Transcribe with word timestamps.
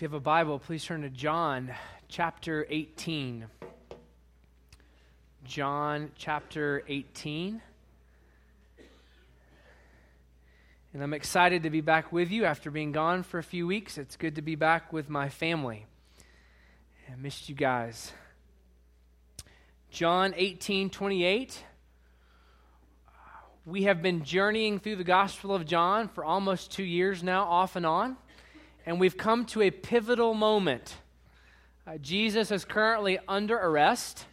If 0.00 0.04
you 0.04 0.08
have 0.08 0.14
a 0.14 0.20
Bible, 0.20 0.58
please 0.58 0.82
turn 0.82 1.02
to 1.02 1.10
John 1.10 1.74
chapter 2.08 2.66
18. 2.70 3.44
John 5.44 6.10
chapter 6.16 6.82
18. 6.88 7.60
And 10.94 11.02
I'm 11.02 11.12
excited 11.12 11.64
to 11.64 11.68
be 11.68 11.82
back 11.82 12.12
with 12.12 12.30
you 12.30 12.46
after 12.46 12.70
being 12.70 12.92
gone 12.92 13.22
for 13.22 13.36
a 13.36 13.42
few 13.42 13.66
weeks. 13.66 13.98
It's 13.98 14.16
good 14.16 14.36
to 14.36 14.40
be 14.40 14.54
back 14.54 14.90
with 14.90 15.10
my 15.10 15.28
family. 15.28 15.84
I 17.06 17.16
missed 17.16 17.50
you 17.50 17.54
guys. 17.54 18.10
John 19.90 20.32
18 20.34 20.88
28. 20.88 21.62
We 23.66 23.82
have 23.82 24.00
been 24.00 24.24
journeying 24.24 24.78
through 24.78 24.96
the 24.96 25.04
Gospel 25.04 25.54
of 25.54 25.66
John 25.66 26.08
for 26.08 26.24
almost 26.24 26.72
two 26.72 26.84
years 26.84 27.22
now, 27.22 27.44
off 27.44 27.76
and 27.76 27.84
on, 27.84 28.16
and 28.86 28.98
we've 28.98 29.16
come 29.16 29.44
to 29.46 29.62
a 29.62 29.70
pivotal 29.70 30.34
moment. 30.34 30.96
Uh, 31.86 31.98
Jesus 31.98 32.50
is 32.50 32.64
currently 32.64 33.18
under 33.28 33.56
arrest. 33.56 34.26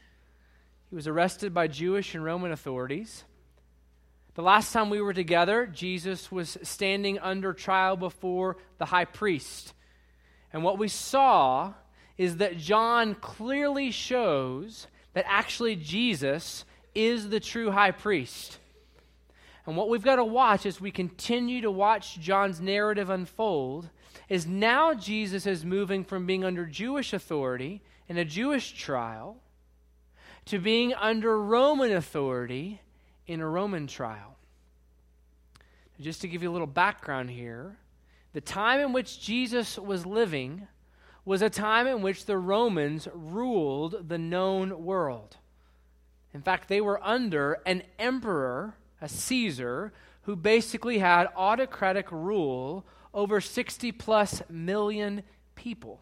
He 0.89 0.95
was 0.95 1.07
arrested 1.07 1.53
by 1.53 1.67
Jewish 1.67 2.15
and 2.15 2.23
Roman 2.23 2.51
authorities. 2.51 3.23
The 4.35 4.43
last 4.43 4.71
time 4.71 4.89
we 4.89 5.01
were 5.01 5.13
together, 5.13 5.65
Jesus 5.65 6.31
was 6.31 6.57
standing 6.61 7.17
under 7.19 7.53
trial 7.53 7.97
before 7.97 8.57
the 8.77 8.85
high 8.85 9.05
priest. 9.05 9.73
And 10.53 10.63
what 10.63 10.77
we 10.77 10.87
saw 10.87 11.73
is 12.17 12.37
that 12.37 12.57
John 12.57 13.15
clearly 13.15 13.91
shows 13.91 14.87
that 15.13 15.25
actually 15.27 15.75
Jesus 15.75 16.65
is 16.93 17.29
the 17.29 17.39
true 17.39 17.71
high 17.71 17.91
priest. 17.91 18.59
And 19.65 19.75
what 19.75 19.89
we've 19.89 20.03
got 20.03 20.15
to 20.15 20.23
watch 20.23 20.65
as 20.65 20.79
we 20.79 20.91
continue 20.91 21.61
to 21.61 21.71
watch 21.71 22.19
John's 22.19 22.61
narrative 22.61 23.09
unfold 23.09 23.89
is 24.29 24.45
now 24.45 24.93
Jesus 24.93 25.45
is 25.45 25.65
moving 25.65 26.03
from 26.03 26.25
being 26.25 26.43
under 26.43 26.65
Jewish 26.65 27.13
authority 27.13 27.81
in 28.07 28.17
a 28.17 28.25
Jewish 28.25 28.73
trial 28.73 29.37
to 30.45 30.59
being 30.59 30.93
under 30.93 31.41
Roman 31.41 31.91
authority 31.91 32.81
in 33.25 33.41
a 33.41 33.47
Roman 33.47 33.87
trial. 33.87 34.35
Just 35.99 36.21
to 36.21 36.27
give 36.27 36.43
you 36.43 36.49
a 36.49 36.53
little 36.53 36.67
background 36.67 37.29
here, 37.29 37.77
the 38.33 38.41
time 38.41 38.79
in 38.79 38.93
which 38.93 39.19
Jesus 39.19 39.77
was 39.77 40.05
living 40.05 40.67
was 41.25 41.41
a 41.41 41.49
time 41.49 41.87
in 41.87 42.01
which 42.01 42.25
the 42.25 42.37
Romans 42.37 43.07
ruled 43.13 44.07
the 44.07 44.17
known 44.17 44.85
world. 44.85 45.37
In 46.33 46.41
fact, 46.41 46.69
they 46.69 46.79
were 46.79 47.03
under 47.03 47.59
an 47.65 47.83
emperor 47.97 48.75
a 49.01 49.09
Caesar, 49.09 49.93
who 50.23 50.35
basically 50.35 50.97
had 50.99 51.29
autocratic 51.35 52.11
rule 52.11 52.85
over 53.17 53.41
60 53.41 53.91
plus 53.93 54.43
million 54.47 55.23
people. 55.55 55.99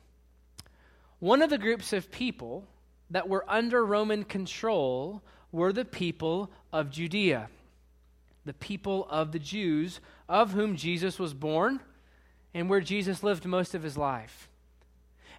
One 1.20 1.42
of 1.42 1.50
the 1.50 1.58
groups 1.58 1.94
of 1.94 2.12
people 2.12 2.68
that 3.10 3.30
were 3.30 3.46
under 3.48 3.86
Roman 3.86 4.26
control 4.26 5.24
were 5.50 5.72
the 5.72 5.86
people 5.86 6.52
of 6.74 6.92
Judea, 6.92 7.48
the 8.44 8.54
people 8.54 9.08
of 9.10 9.32
the 9.32 9.40
Jews, 9.40 10.02
of 10.28 10.52
whom 10.52 10.76
Jesus 10.76 11.18
was 11.18 11.34
born 11.34 11.80
and 12.54 12.70
where 12.70 12.82
Jesus 12.82 13.24
lived 13.24 13.46
most 13.46 13.74
of 13.74 13.84
his 13.84 13.96
life. 13.96 14.50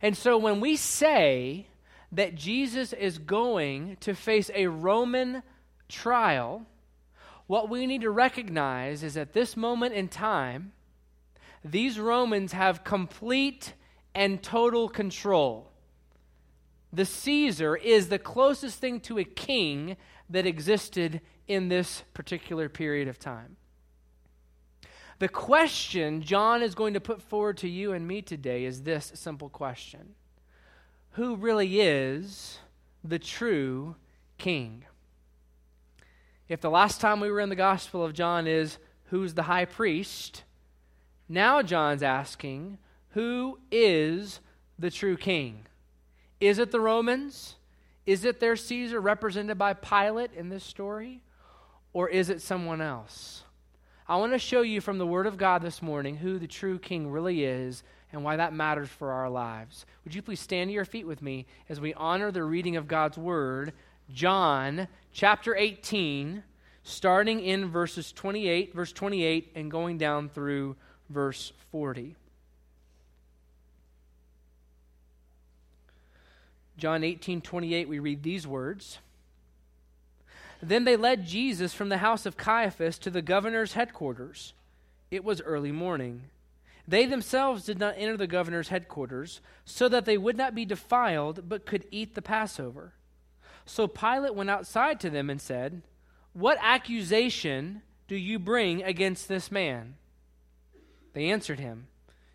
And 0.01 0.17
so 0.17 0.39
when 0.39 0.61
we 0.61 0.77
say 0.77 1.67
that 2.11 2.37
Jesus 2.37 2.95
is 2.95 3.19
going 3.19 3.99
to 4.01 4.15
face 4.15 4.51
a 4.55 4.69
Roman 4.69 5.43
trial, 5.91 6.65
what 7.47 7.69
we 7.69 7.87
need 7.87 8.01
to 8.01 8.11
recognize 8.11 9.03
is 9.03 9.19
at 9.19 9.35
this 9.35 9.59
moment 9.59 9.93
in 9.93 10.09
time, 10.09 10.73
these 11.71 11.99
Romans 11.99 12.53
have 12.53 12.85
complete 12.85 13.75
and 14.15 14.43
total 14.43 14.89
control. 14.89 15.71
The 16.93 17.05
Caesar 17.05 17.77
is 17.77 18.09
the 18.09 18.19
closest 18.19 18.79
thing 18.79 19.01
to 19.01 19.19
a 19.19 19.25
king 19.25 19.97
that 20.31 20.47
existed 20.47 21.21
in 21.47 21.69
this 21.69 22.03
particular 22.15 22.69
period 22.69 23.09
of 23.09 23.19
time. 23.19 23.57
The 25.19 25.29
question 25.29 26.23
John 26.23 26.63
is 26.63 26.75
going 26.75 26.95
to 26.95 27.01
put 27.01 27.23
forward 27.23 27.59
to 27.59 27.69
you 27.69 27.93
and 27.93 28.07
me 28.07 28.23
today 28.23 28.65
is 28.65 28.83
this 28.83 29.13
simple 29.15 29.49
question 29.49 30.15
Who 31.13 31.37
really 31.37 31.81
is 31.81 32.59
the 33.03 33.19
true 33.19 33.97
king? 34.39 34.85
If 36.49 36.61
the 36.61 36.71
last 36.71 37.01
time 37.01 37.21
we 37.21 37.31
were 37.31 37.41
in 37.41 37.49
the 37.49 37.57
Gospel 37.57 38.05
of 38.05 38.13
John 38.13 38.47
is 38.47 38.79
who's 39.07 39.35
the 39.35 39.43
high 39.43 39.65
priest, 39.65 40.45
now 41.29 41.63
John's 41.63 42.03
asking 42.03 42.79
who 43.11 43.59
is 43.71 44.41
the 44.79 44.91
true 44.91 45.17
king? 45.17 45.67
Is 46.41 46.59
it 46.59 46.71
the 46.71 46.81
Romans? 46.81 47.57
Is 48.05 48.25
it 48.25 48.41
their 48.41 48.57
Caesar 48.57 49.01
represented 49.01 49.59
by 49.59 49.73
Pilate 49.73 50.33
in 50.35 50.49
this 50.49 50.65
story? 50.65 51.23
Or 51.93 52.09
is 52.09 52.29
it 52.29 52.43
someone 52.43 52.81
else? 52.81 53.43
I 54.07 54.17
want 54.17 54.33
to 54.33 54.39
show 54.39 54.61
you 54.61 54.81
from 54.81 54.99
the 54.99 55.07
Word 55.07 55.27
of 55.27 55.39
God 55.39 55.63
this 55.63 55.83
morning 55.83 56.17
who 56.17 56.39
the 56.39 56.47
true 56.47 56.79
king 56.79 57.11
really 57.11 57.43
is 57.45 57.83
and 58.13 58.23
why 58.23 58.37
that 58.37 58.53
matters 58.53 58.89
for 58.89 59.11
our 59.13 59.29
lives. 59.29 59.87
Would 60.05 60.15
you 60.15 60.23
please 60.23 60.41
stand 60.41 60.69
to 60.69 60.75
your 60.75 60.85
feet 60.85 61.07
with 61.07 61.23
me 61.23 61.47
as 61.69 61.81
we 61.81 61.95
honor 61.95 62.31
the 62.31 62.45
reading 62.45 62.77
of 62.77 62.87
God's 62.87 63.19
Word 63.19 63.73
John 64.13 64.87
chapter 65.13 65.57
18, 65.57 66.45
starting 66.85 67.41
in 67.41 67.69
verses 67.69 68.13
28, 68.13 68.75
verse 68.75 68.93
28, 68.93 69.53
and 69.57 69.71
going 69.71 69.99
down 69.99 70.29
through 70.29 70.77
verse 71.09 71.53
40. 71.71 72.17
John 76.77 77.05
18, 77.05 77.41
28, 77.41 77.89
we 77.89 77.99
read 77.99 78.23
these 78.23 78.47
words. 78.47 78.99
Then 80.63 80.85
they 80.85 80.97
led 80.97 81.27
Jesus 81.27 81.73
from 81.73 81.89
the 81.89 81.99
house 81.99 82.27
of 82.27 82.37
Caiaphas 82.37 82.99
to 82.99 83.11
the 83.11 83.23
governor's 83.23 83.73
headquarters. 83.73 84.53
It 85.11 85.25
was 85.25 85.41
early 85.43 85.73
morning. 85.73 86.23
They 86.89 87.07
themselves 87.07 87.65
did 87.65 87.79
not 87.79 87.95
enter 87.97 88.17
the 88.17 88.27
governor's 88.27 88.69
headquarters, 88.69 89.41
so 89.65 89.89
that 89.89 90.05
they 90.05 90.19
would 90.19 90.37
not 90.37 90.55
be 90.55 90.65
defiled, 90.65 91.49
but 91.49 91.67
could 91.67 91.87
eat 91.91 92.15
the 92.15 92.23
Passover. 92.23 92.93
So 93.65 93.89
Pilate 93.89 94.35
went 94.35 94.51
outside 94.51 95.01
to 95.01 95.11
them 95.11 95.29
and 95.29 95.41
said, 95.41 95.83
What 96.33 96.59
accusation 96.61 97.83
do 98.07 98.15
you 98.15 98.39
bring 98.39 98.83
against 98.83 99.29
this 99.29 99.51
man? 99.51 99.95
They 101.17 101.31
answered 101.31 101.59
him, 101.59 101.87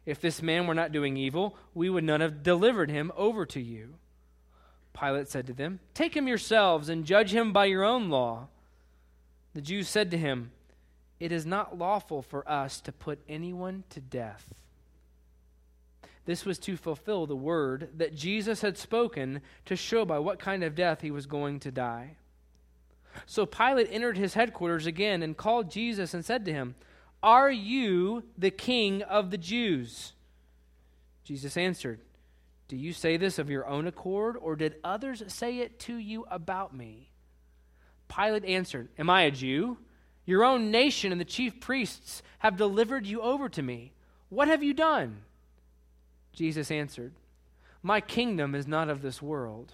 If 0.08 0.20
this 0.20 0.42
man 0.42 0.66
were 0.66 0.74
not 0.74 0.92
doing 0.92 1.16
evil, 1.16 1.56
we 1.76 1.88
would 1.88 2.04
not 2.04 2.20
have 2.20 2.42
delivered 2.42 2.90
him 2.90 3.12
over 3.16 3.46
to 3.46 3.62
you. 3.62 3.94
Pilate 5.00 5.28
said 5.28 5.46
to 5.46 5.54
them, 5.54 5.80
Take 5.94 6.18
him 6.18 6.28
yourselves 6.28 6.90
and 6.90 7.06
judge 7.06 7.32
him 7.32 7.54
by 7.54 7.66
your 7.66 7.84
own 7.84 8.10
law. 8.10 8.48
The 9.54 9.62
Jews 9.62 9.88
said 9.88 10.10
to 10.10 10.18
him, 10.18 10.50
It 11.20 11.32
is 11.32 11.46
not 11.46 11.78
lawful 11.78 12.24
for 12.24 12.50
us 12.50 12.82
to 12.82 12.92
put 12.92 13.20
anyone 13.30 13.84
to 13.92 14.00
death 14.00 14.52
this 16.26 16.46
was 16.46 16.60
to 16.60 16.78
fulfill 16.78 17.26
the 17.26 17.36
word 17.36 17.90
that 17.98 18.16
Jesus 18.16 18.62
had 18.62 18.78
spoken 18.78 19.42
to 19.66 19.76
show 19.76 20.06
by 20.06 20.20
what 20.20 20.40
kind 20.40 20.64
of 20.64 20.76
death 20.76 21.02
he 21.02 21.12
was 21.12 21.26
going 21.26 21.60
to 21.62 21.72
die. 21.72 22.16
So 23.26 23.46
Pilate 23.46 23.90
entered 23.92 24.18
his 24.18 24.36
headquarters 24.36 24.86
again 24.86 25.24
and 25.24 25.36
called 25.36 25.72
Jesus 25.72 26.14
and 26.14 26.24
said 26.24 26.46
to 26.46 26.54
him, 26.54 26.76
Are 27.24 27.52
you 27.52 28.24
the 28.38 28.50
king 28.50 29.04
of 29.04 29.30
the 29.30 29.38
Jews? 29.38 30.14
Jesus 31.24 31.56
answered, 31.56 32.00
Do 32.68 32.76
you 32.76 32.94
say 32.94 33.18
this 33.18 33.38
of 33.38 33.50
your 33.50 33.68
own 33.68 33.86
accord, 33.88 34.38
or 34.38 34.56
did 34.56 34.76
others 34.84 35.24
say 35.28 35.60
it 35.60 35.80
to 35.82 35.96
you 35.96 36.26
about 36.30 36.76
me? 36.76 37.12
Pilate 38.08 38.46
answered, 38.46 38.90
Am 38.98 39.10
I 39.10 39.24
a 39.24 39.32
Jew? 39.32 39.78
Your 40.26 40.44
own 40.44 40.72
nation 40.72 41.12
and 41.12 41.22
the 41.22 41.26
chief 41.26 41.60
priests 41.60 42.24
have 42.40 42.58
delivered 42.58 43.06
you 43.06 43.22
over 43.22 43.50
to 43.50 43.62
me. 43.62 43.94
What 44.30 44.48
have 44.48 44.64
you 44.64 44.74
done? 44.74 45.22
Jesus 46.34 46.72
answered, 46.72 47.14
My 47.84 48.02
kingdom 48.02 48.56
is 48.56 48.68
not 48.68 48.90
of 48.90 49.02
this 49.02 49.22
world. 49.22 49.74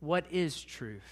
What 0.00 0.24
is 0.30 0.62
truth? 0.62 1.02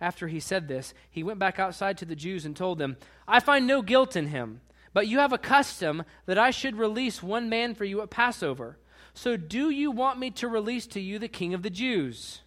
After 0.00 0.28
he 0.28 0.40
said 0.40 0.68
this, 0.68 0.92
he 1.10 1.22
went 1.22 1.38
back 1.38 1.58
outside 1.58 1.96
to 1.98 2.04
the 2.04 2.16
Jews 2.16 2.44
and 2.44 2.54
told 2.54 2.78
them, 2.78 2.96
I 3.26 3.40
find 3.40 3.66
no 3.66 3.80
guilt 3.80 4.14
in 4.14 4.26
him, 4.26 4.60
But 4.96 5.08
you 5.08 5.18
have 5.18 5.34
a 5.34 5.36
custom 5.36 6.04
that 6.24 6.38
I 6.38 6.50
should 6.50 6.78
release 6.78 7.22
one 7.22 7.50
man 7.50 7.74
for 7.74 7.84
you 7.84 8.00
at 8.00 8.08
Passover. 8.08 8.78
So 9.12 9.36
do 9.36 9.68
you 9.68 9.90
want 9.90 10.18
me 10.18 10.30
to 10.30 10.48
release 10.48 10.86
to 10.86 11.00
you 11.00 11.18
the 11.18 11.28
king 11.28 11.52
of 11.52 11.62
the 11.62 11.68
Jews? 11.68 12.40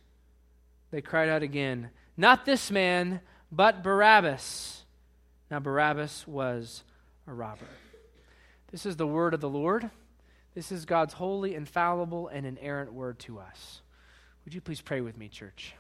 They 0.90 1.00
cried 1.00 1.30
out 1.30 1.44
again, 1.44 1.92
Not 2.18 2.48
this 2.48 2.72
man, 2.72 3.22
but 3.52 3.84
Barabbas. 3.84 4.84
Now, 5.52 5.60
Barabbas 5.60 6.28
was 6.28 6.84
a 7.28 7.34
robber. 7.36 7.68
This 8.72 8.84
is 8.84 8.96
the 8.96 9.06
word 9.06 9.36
of 9.36 9.42
the 9.42 9.48
Lord. 9.48 9.92
This 10.56 10.72
is 10.72 10.86
God's 10.86 11.14
holy, 11.14 11.54
infallible, 11.54 12.30
and 12.30 12.48
inerrant 12.48 12.94
word 12.94 13.20
to 13.20 13.38
us. 13.38 13.84
Would 14.50 14.56
you 14.56 14.62
please 14.62 14.82
pray 14.82 15.00
with 15.00 15.16
me, 15.16 15.28
church? 15.28 15.76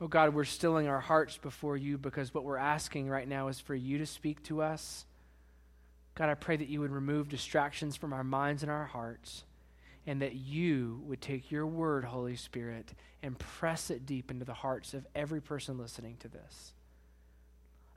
Oh 0.00 0.08
God, 0.08 0.34
we're 0.34 0.42
stilling 0.42 0.88
our 0.88 0.98
hearts 0.98 1.36
before 1.36 1.76
you 1.76 1.96
because 1.96 2.34
what 2.34 2.42
we're 2.42 2.56
asking 2.56 3.08
right 3.08 3.28
now 3.28 3.46
is 3.46 3.60
for 3.60 3.76
you 3.76 3.98
to 3.98 4.06
speak 4.06 4.42
to 4.46 4.62
us. 4.62 5.06
God, 6.16 6.28
I 6.28 6.34
pray 6.34 6.56
that 6.56 6.66
you 6.66 6.80
would 6.80 6.90
remove 6.90 7.28
distractions 7.28 7.94
from 7.94 8.12
our 8.12 8.24
minds 8.24 8.64
and 8.64 8.72
our 8.72 8.86
hearts 8.86 9.44
and 10.04 10.20
that 10.20 10.34
you 10.34 11.00
would 11.04 11.20
take 11.20 11.52
your 11.52 11.68
word, 11.68 12.04
Holy 12.04 12.34
Spirit, 12.34 12.94
and 13.22 13.38
press 13.38 13.90
it 13.90 14.06
deep 14.06 14.32
into 14.32 14.44
the 14.44 14.54
hearts 14.54 14.92
of 14.92 15.06
every 15.14 15.40
person 15.40 15.78
listening 15.78 16.16
to 16.18 16.26
this. 16.26 16.74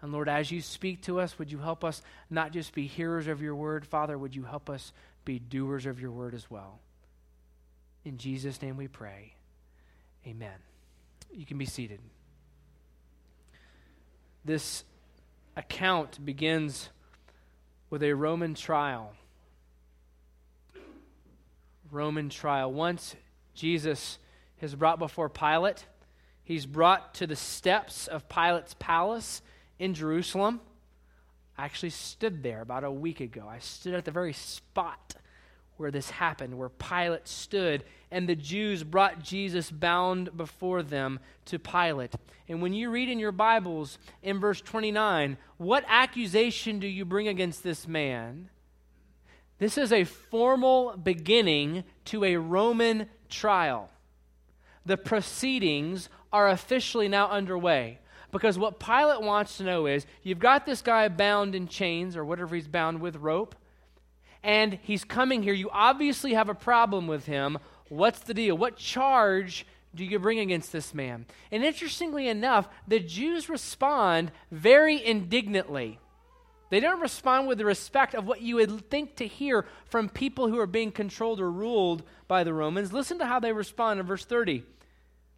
And 0.01 0.11
Lord, 0.11 0.27
as 0.27 0.51
you 0.51 0.61
speak 0.61 1.03
to 1.03 1.19
us, 1.19 1.37
would 1.37 1.51
you 1.51 1.59
help 1.59 1.83
us 1.83 2.01
not 2.29 2.51
just 2.51 2.73
be 2.73 2.87
hearers 2.87 3.27
of 3.27 3.41
your 3.41 3.55
word, 3.55 3.85
Father, 3.85 4.17
would 4.17 4.35
you 4.35 4.43
help 4.43 4.69
us 4.69 4.93
be 5.25 5.37
doers 5.37 5.85
of 5.85 6.01
your 6.01 6.11
word 6.11 6.33
as 6.33 6.49
well? 6.49 6.79
In 8.03 8.17
Jesus' 8.17 8.61
name 8.61 8.77
we 8.77 8.87
pray. 8.87 9.35
Amen. 10.25 10.57
You 11.31 11.45
can 11.45 11.57
be 11.57 11.65
seated. 11.65 11.99
This 14.43 14.83
account 15.55 16.23
begins 16.23 16.89
with 17.91 18.01
a 18.01 18.13
Roman 18.13 18.55
trial. 18.55 19.13
Roman 21.91 22.29
trial. 22.29 22.71
Once 22.71 23.15
Jesus 23.53 24.17
is 24.61 24.73
brought 24.73 24.97
before 24.97 25.29
Pilate, 25.29 25.85
he's 26.43 26.65
brought 26.65 27.13
to 27.15 27.27
the 27.27 27.35
steps 27.35 28.07
of 28.07 28.27
Pilate's 28.29 28.75
palace 28.79 29.43
in 29.81 29.95
Jerusalem. 29.95 30.61
I 31.57 31.65
actually 31.65 31.89
stood 31.89 32.43
there 32.43 32.61
about 32.61 32.83
a 32.83 32.91
week 32.91 33.19
ago. 33.19 33.47
I 33.49 33.57
stood 33.57 33.95
at 33.95 34.05
the 34.05 34.11
very 34.11 34.31
spot 34.31 35.15
where 35.77 35.89
this 35.89 36.11
happened, 36.11 36.55
where 36.55 36.69
Pilate 36.69 37.27
stood, 37.27 37.83
and 38.11 38.29
the 38.29 38.35
Jews 38.35 38.83
brought 38.83 39.23
Jesus 39.23 39.71
bound 39.71 40.37
before 40.37 40.83
them 40.83 41.19
to 41.45 41.57
Pilate. 41.57 42.13
And 42.47 42.61
when 42.61 42.73
you 42.73 42.91
read 42.91 43.09
in 43.09 43.17
your 43.17 43.31
Bibles 43.31 43.97
in 44.21 44.39
verse 44.39 44.61
29, 44.61 45.35
what 45.57 45.83
accusation 45.87 46.77
do 46.79 46.87
you 46.87 47.03
bring 47.03 47.27
against 47.27 47.63
this 47.63 47.87
man? 47.87 48.49
This 49.57 49.79
is 49.79 49.91
a 49.91 50.03
formal 50.03 50.95
beginning 50.95 51.85
to 52.05 52.23
a 52.23 52.35
Roman 52.35 53.07
trial. 53.29 53.89
The 54.85 54.97
proceedings 54.97 56.07
are 56.31 56.49
officially 56.49 57.07
now 57.07 57.29
underway. 57.29 57.97
Because 58.31 58.57
what 58.57 58.79
Pilate 58.79 59.21
wants 59.21 59.57
to 59.57 59.63
know 59.63 59.85
is 59.85 60.05
you've 60.23 60.39
got 60.39 60.65
this 60.65 60.81
guy 60.81 61.07
bound 61.09 61.53
in 61.55 61.67
chains 61.67 62.15
or 62.15 62.23
whatever 62.23 62.55
he's 62.55 62.67
bound 62.67 63.01
with 63.01 63.17
rope, 63.17 63.55
and 64.43 64.79
he's 64.83 65.03
coming 65.03 65.43
here. 65.43 65.53
You 65.53 65.69
obviously 65.71 66.33
have 66.33 66.49
a 66.49 66.55
problem 66.55 67.07
with 67.07 67.25
him. 67.25 67.57
What's 67.89 68.21
the 68.21 68.33
deal? 68.33 68.57
What 68.57 68.77
charge 68.77 69.67
do 69.93 70.05
you 70.05 70.17
bring 70.17 70.39
against 70.39 70.71
this 70.71 70.93
man? 70.93 71.25
And 71.51 71.63
interestingly 71.63 72.27
enough, 72.27 72.69
the 72.87 72.99
Jews 72.99 73.49
respond 73.49 74.31
very 74.49 75.05
indignantly. 75.05 75.99
They 76.69 76.79
don't 76.79 77.01
respond 77.01 77.49
with 77.49 77.57
the 77.57 77.65
respect 77.65 78.15
of 78.15 78.25
what 78.25 78.41
you 78.41 78.55
would 78.55 78.89
think 78.89 79.17
to 79.17 79.27
hear 79.27 79.65
from 79.85 80.07
people 80.07 80.47
who 80.47 80.57
are 80.57 80.67
being 80.67 80.93
controlled 80.93 81.41
or 81.41 81.51
ruled 81.51 82.03
by 82.29 82.45
the 82.45 82.53
Romans. 82.53 82.93
Listen 82.93 83.19
to 83.19 83.25
how 83.25 83.41
they 83.41 83.51
respond 83.51 83.99
in 83.99 84.05
verse 84.05 84.23
30. 84.23 84.63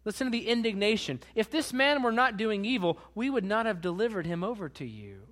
Listen 0.04 0.26
to 0.26 0.30
the 0.30 0.48
indignation. 0.48 1.20
If 1.34 1.50
this 1.50 1.72
man 1.72 2.02
were 2.02 2.12
not 2.12 2.36
doing 2.36 2.64
evil, 2.64 2.98
we 3.14 3.30
would 3.30 3.44
not 3.44 3.66
have 3.66 3.80
delivered 3.80 4.26
him 4.26 4.44
over 4.44 4.68
to 4.70 4.84
you. 4.84 5.22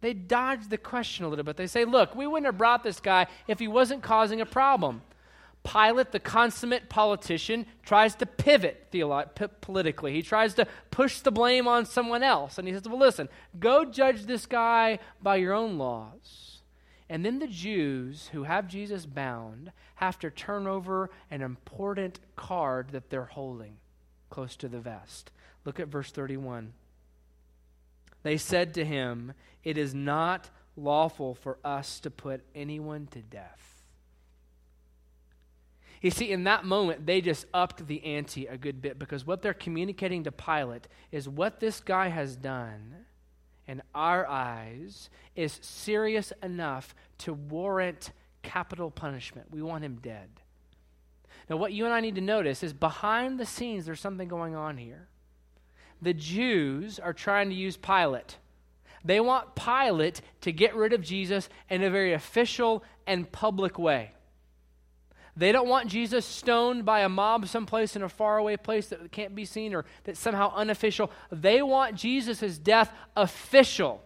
They 0.00 0.14
dodge 0.14 0.68
the 0.68 0.78
question 0.78 1.24
a 1.24 1.28
little 1.28 1.44
bit. 1.44 1.56
They 1.56 1.66
say, 1.66 1.84
look, 1.84 2.16
we 2.16 2.26
wouldn't 2.26 2.46
have 2.46 2.58
brought 2.58 2.82
this 2.82 2.98
guy 2.98 3.26
if 3.46 3.58
he 3.58 3.68
wasn't 3.68 4.02
causing 4.02 4.40
a 4.40 4.46
problem. 4.46 5.02
Pilate, 5.64 6.10
the 6.10 6.18
consummate 6.18 6.88
politician, 6.88 7.66
tries 7.84 8.16
to 8.16 8.26
pivot 8.26 8.88
theolo- 8.90 9.32
p- 9.32 9.46
politically. 9.60 10.12
He 10.12 10.22
tries 10.22 10.54
to 10.54 10.66
push 10.90 11.20
the 11.20 11.30
blame 11.30 11.68
on 11.68 11.86
someone 11.86 12.24
else. 12.24 12.58
And 12.58 12.66
he 12.66 12.74
says, 12.74 12.82
Well, 12.88 12.98
listen, 12.98 13.28
go 13.60 13.84
judge 13.84 14.24
this 14.24 14.44
guy 14.44 14.98
by 15.22 15.36
your 15.36 15.52
own 15.52 15.78
laws. 15.78 16.51
And 17.12 17.26
then 17.26 17.40
the 17.40 17.46
Jews 17.46 18.30
who 18.32 18.44
have 18.44 18.66
Jesus 18.66 19.04
bound 19.04 19.70
have 19.96 20.18
to 20.20 20.30
turn 20.30 20.66
over 20.66 21.10
an 21.30 21.42
important 21.42 22.20
card 22.36 22.88
that 22.92 23.10
they're 23.10 23.26
holding 23.26 23.76
close 24.30 24.56
to 24.56 24.66
the 24.66 24.80
vest. 24.80 25.30
Look 25.66 25.78
at 25.78 25.88
verse 25.88 26.10
31. 26.10 26.72
They 28.22 28.38
said 28.38 28.72
to 28.72 28.84
him, 28.86 29.34
It 29.62 29.76
is 29.76 29.94
not 29.94 30.48
lawful 30.74 31.34
for 31.34 31.58
us 31.62 32.00
to 32.00 32.10
put 32.10 32.40
anyone 32.54 33.08
to 33.08 33.18
death. 33.18 33.82
You 36.00 36.10
see, 36.10 36.30
in 36.30 36.44
that 36.44 36.64
moment, 36.64 37.04
they 37.04 37.20
just 37.20 37.44
upped 37.52 37.86
the 37.86 38.02
ante 38.06 38.46
a 38.46 38.56
good 38.56 38.80
bit 38.80 38.98
because 38.98 39.26
what 39.26 39.42
they're 39.42 39.52
communicating 39.52 40.24
to 40.24 40.32
Pilate 40.32 40.88
is 41.10 41.28
what 41.28 41.60
this 41.60 41.78
guy 41.78 42.08
has 42.08 42.36
done 42.36 43.04
in 43.66 43.82
our 43.94 44.26
eyes 44.26 45.10
is 45.36 45.58
serious 45.62 46.32
enough 46.42 46.94
to 47.18 47.32
warrant 47.32 48.12
capital 48.42 48.90
punishment. 48.90 49.48
We 49.50 49.62
want 49.62 49.84
him 49.84 49.98
dead. 50.02 50.28
Now, 51.48 51.56
what 51.56 51.72
you 51.72 51.84
and 51.84 51.94
I 51.94 52.00
need 52.00 52.14
to 52.16 52.20
notice 52.20 52.62
is 52.62 52.72
behind 52.72 53.38
the 53.38 53.46
scenes, 53.46 53.86
there's 53.86 54.00
something 54.00 54.28
going 54.28 54.54
on 54.54 54.76
here. 54.76 55.08
The 56.00 56.14
Jews 56.14 56.98
are 56.98 57.12
trying 57.12 57.48
to 57.50 57.54
use 57.54 57.76
Pilate. 57.76 58.36
They 59.04 59.20
want 59.20 59.54
Pilate 59.54 60.20
to 60.42 60.52
get 60.52 60.74
rid 60.74 60.92
of 60.92 61.02
Jesus 61.02 61.48
in 61.68 61.82
a 61.82 61.90
very 61.90 62.12
official 62.12 62.84
and 63.06 63.30
public 63.30 63.78
way. 63.78 64.12
They 65.36 65.50
don't 65.50 65.68
want 65.68 65.88
Jesus 65.88 66.26
stoned 66.26 66.84
by 66.84 67.00
a 67.00 67.08
mob 67.08 67.48
someplace 67.48 67.96
in 67.96 68.02
a 68.02 68.08
faraway 68.08 68.56
place 68.56 68.88
that 68.88 69.10
can't 69.12 69.34
be 69.34 69.46
seen 69.46 69.74
or 69.74 69.86
that's 70.04 70.20
somehow 70.20 70.52
unofficial. 70.54 71.10
They 71.30 71.62
want 71.62 71.96
Jesus' 71.96 72.58
death 72.58 72.92
official. 73.16 74.02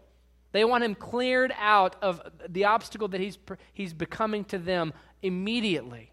They 0.53 0.65
want 0.65 0.85
him 0.85 0.95
cleared 0.95 1.53
out 1.59 1.97
of 2.01 2.23
the 2.49 2.65
obstacle 2.65 3.09
that 3.09 3.21
he's, 3.21 3.39
he's 3.73 3.93
becoming 3.93 4.45
to 4.47 4.59
them 4.59 4.93
immediately. 5.21 6.13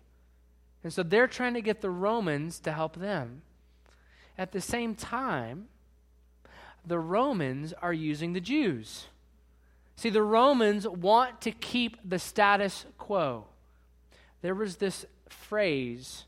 And 0.83 0.91
so 0.91 1.03
they're 1.03 1.27
trying 1.27 1.53
to 1.53 1.61
get 1.61 1.81
the 1.81 1.91
Romans 1.91 2.59
to 2.61 2.71
help 2.71 2.95
them. 2.95 3.43
At 4.35 4.51
the 4.51 4.61
same 4.61 4.95
time, 4.95 5.67
the 6.85 6.99
Romans 6.99 7.71
are 7.81 7.93
using 7.93 8.33
the 8.33 8.41
Jews. 8.41 9.05
See, 9.95 10.09
the 10.09 10.23
Romans 10.23 10.87
want 10.87 11.39
to 11.41 11.51
keep 11.51 11.97
the 12.03 12.17
status 12.17 12.85
quo 12.97 13.45
there 14.43 14.53
was 14.53 14.75
this 14.75 15.05
phrase 15.29 16.25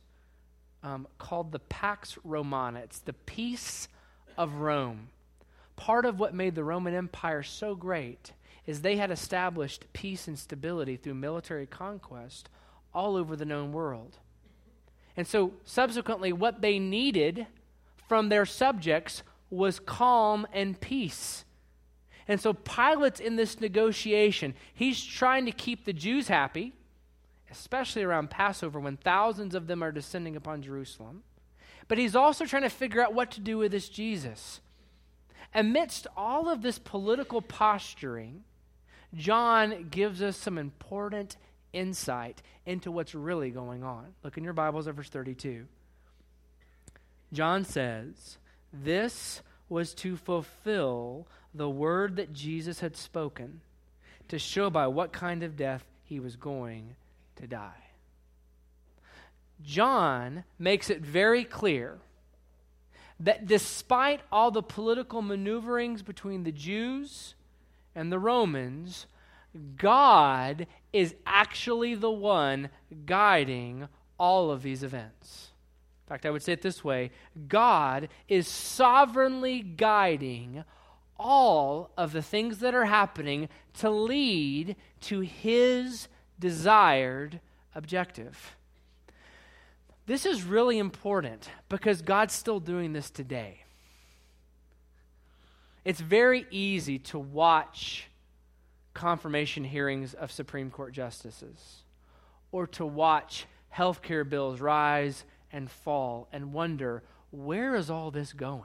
um, 0.81 1.05
called 1.19 1.51
the 1.51 1.59
Pax 1.59 2.17
Romana. 2.23 2.79
It's 2.79 2.99
the 2.99 3.13
peace 3.13 3.89
of 4.37 4.55
Rome. 4.55 5.09
Part 5.75 6.05
of 6.05 6.17
what 6.17 6.33
made 6.33 6.55
the 6.55 6.63
Roman 6.63 6.95
Empire 6.95 7.43
so 7.43 7.75
great 7.75 8.31
is 8.65 8.81
they 8.81 8.95
had 8.95 9.11
established 9.11 9.91
peace 9.91 10.29
and 10.29 10.39
stability 10.39 10.95
through 10.95 11.15
military 11.15 11.65
conquest 11.65 12.47
all 12.93 13.17
over 13.17 13.35
the 13.35 13.43
known 13.43 13.73
world. 13.73 14.17
And 15.17 15.27
so, 15.27 15.51
subsequently, 15.65 16.31
what 16.31 16.61
they 16.61 16.79
needed 16.79 17.47
from 18.07 18.29
their 18.29 18.45
subjects 18.45 19.23
was 19.49 19.79
calm 19.81 20.47
and 20.53 20.79
peace. 20.79 21.43
And 22.29 22.39
so, 22.39 22.53
Pilate's 22.53 23.19
in 23.19 23.35
this 23.35 23.59
negotiation. 23.59 24.53
He's 24.73 25.03
trying 25.03 25.45
to 25.45 25.51
keep 25.51 25.83
the 25.83 25.93
Jews 25.93 26.29
happy 26.29 26.73
especially 27.51 28.03
around 28.03 28.29
Passover 28.29 28.79
when 28.79 28.97
thousands 28.97 29.55
of 29.55 29.67
them 29.67 29.83
are 29.83 29.91
descending 29.91 30.35
upon 30.35 30.61
Jerusalem. 30.61 31.23
But 31.87 31.97
he's 31.97 32.15
also 32.15 32.45
trying 32.45 32.63
to 32.63 32.69
figure 32.69 33.03
out 33.03 33.13
what 33.13 33.31
to 33.31 33.41
do 33.41 33.57
with 33.57 33.71
this 33.71 33.89
Jesus. 33.89 34.59
Amidst 35.53 36.07
all 36.17 36.49
of 36.49 36.61
this 36.61 36.79
political 36.79 37.41
posturing, 37.41 38.43
John 39.13 39.87
gives 39.89 40.21
us 40.21 40.35
some 40.35 40.57
important 40.57 41.37
insight 41.71 42.41
into 42.65 42.91
what's 42.91 43.13
really 43.13 43.51
going 43.51 43.83
on. 43.83 44.07
Look 44.23 44.37
in 44.37 44.43
your 44.43 44.53
Bibles 44.53 44.87
at 44.87 44.95
verse 44.95 45.09
32. 45.09 45.65
John 47.31 47.63
says, 47.63 48.37
This 48.73 49.41
was 49.69 49.93
to 49.95 50.17
fulfill 50.17 51.27
the 51.53 51.69
word 51.69 52.15
that 52.15 52.33
Jesus 52.33 52.79
had 52.79 52.97
spoken, 52.97 53.61
to 54.27 54.39
show 54.39 54.69
by 54.69 54.87
what 54.87 55.13
kind 55.13 55.43
of 55.43 55.55
death 55.55 55.85
he 56.03 56.19
was 56.19 56.35
going 56.35 56.95
to 57.37 57.47
die. 57.47 57.85
John 59.63 60.43
makes 60.59 60.89
it 60.89 61.01
very 61.01 61.43
clear 61.43 61.99
that 63.19 63.45
despite 63.45 64.21
all 64.31 64.51
the 64.51 64.61
political 64.61 65.21
maneuverings 65.21 66.01
between 66.01 66.43
the 66.43 66.51
Jews 66.51 67.35
and 67.95 68.11
the 68.11 68.19
Romans, 68.19 69.07
God 69.77 70.67
is 70.91 71.15
actually 71.25 71.95
the 71.95 72.11
one 72.11 72.69
guiding 73.05 73.87
all 74.17 74.51
of 74.51 74.63
these 74.63 74.83
events. 74.83 75.51
In 76.05 76.09
fact, 76.09 76.25
I 76.25 76.29
would 76.29 76.43
say 76.43 76.53
it 76.53 76.61
this 76.61 76.83
way 76.83 77.11
God 77.47 78.09
is 78.27 78.47
sovereignly 78.47 79.61
guiding 79.61 80.63
all 81.17 81.91
of 81.97 82.11
the 82.11 82.21
things 82.21 82.59
that 82.59 82.75
are 82.75 82.85
happening 82.85 83.47
to 83.75 83.89
lead 83.89 84.75
to 85.01 85.21
his 85.21 86.09
desired 86.39 87.39
objective. 87.73 88.55
This 90.05 90.25
is 90.25 90.43
really 90.43 90.77
important 90.77 91.49
because 91.69 92.01
God's 92.01 92.33
still 92.33 92.59
doing 92.59 92.93
this 92.93 93.09
today. 93.09 93.63
It's 95.83 96.01
very 96.01 96.45
easy 96.51 96.99
to 96.99 97.19
watch 97.19 98.07
confirmation 98.93 99.63
hearings 99.63 100.13
of 100.13 100.31
Supreme 100.31 100.71
Court 100.71 100.93
justices 100.93 101.83
or 102.51 102.65
to 102.67 102.85
watch 102.85 103.45
healthcare 103.75 104.27
bills 104.27 104.61
rise 104.61 105.25
and 105.51 105.69
fall 105.69 106.27
and 106.31 106.53
wonder 106.53 107.03
where 107.31 107.75
is 107.75 107.89
all 107.89 108.11
this 108.11 108.33
going? 108.33 108.63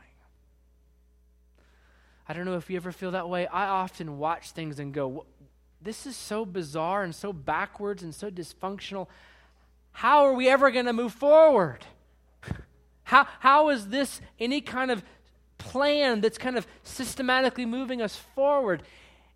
I 2.29 2.33
don't 2.33 2.45
know 2.45 2.57
if 2.57 2.71
you 2.71 2.77
ever 2.77 2.93
feel 2.93 3.11
that 3.11 3.29
way. 3.29 3.47
I 3.49 3.67
often 3.67 4.19
watch 4.19 4.53
things 4.53 4.79
and 4.79 4.95
go, 4.95 5.27
this 5.83 6.07
is 6.07 6.17
so 6.17 6.45
bizarre 6.45 7.03
and 7.03 7.15
so 7.15 7.33
backwards 7.33 8.03
and 8.03 8.15
so 8.15 8.31
dysfunctional. 8.31 9.07
How 9.93 10.25
are 10.25 10.35
we 10.35 10.49
ever 10.49 10.71
going 10.71 10.87
to 10.87 10.93
move 10.93 11.13
forward? 11.13 11.85
How, 13.05 13.27
how 13.41 13.71
is 13.71 13.89
this 13.89 14.21
any 14.39 14.61
kind 14.61 14.89
of 14.93 15.03
plan 15.59 16.21
that's 16.21 16.39
kind 16.39 16.57
of 16.57 16.65
systematically 16.85 17.67
moving 17.67 18.01
us 18.01 18.15
forward? 18.15 18.85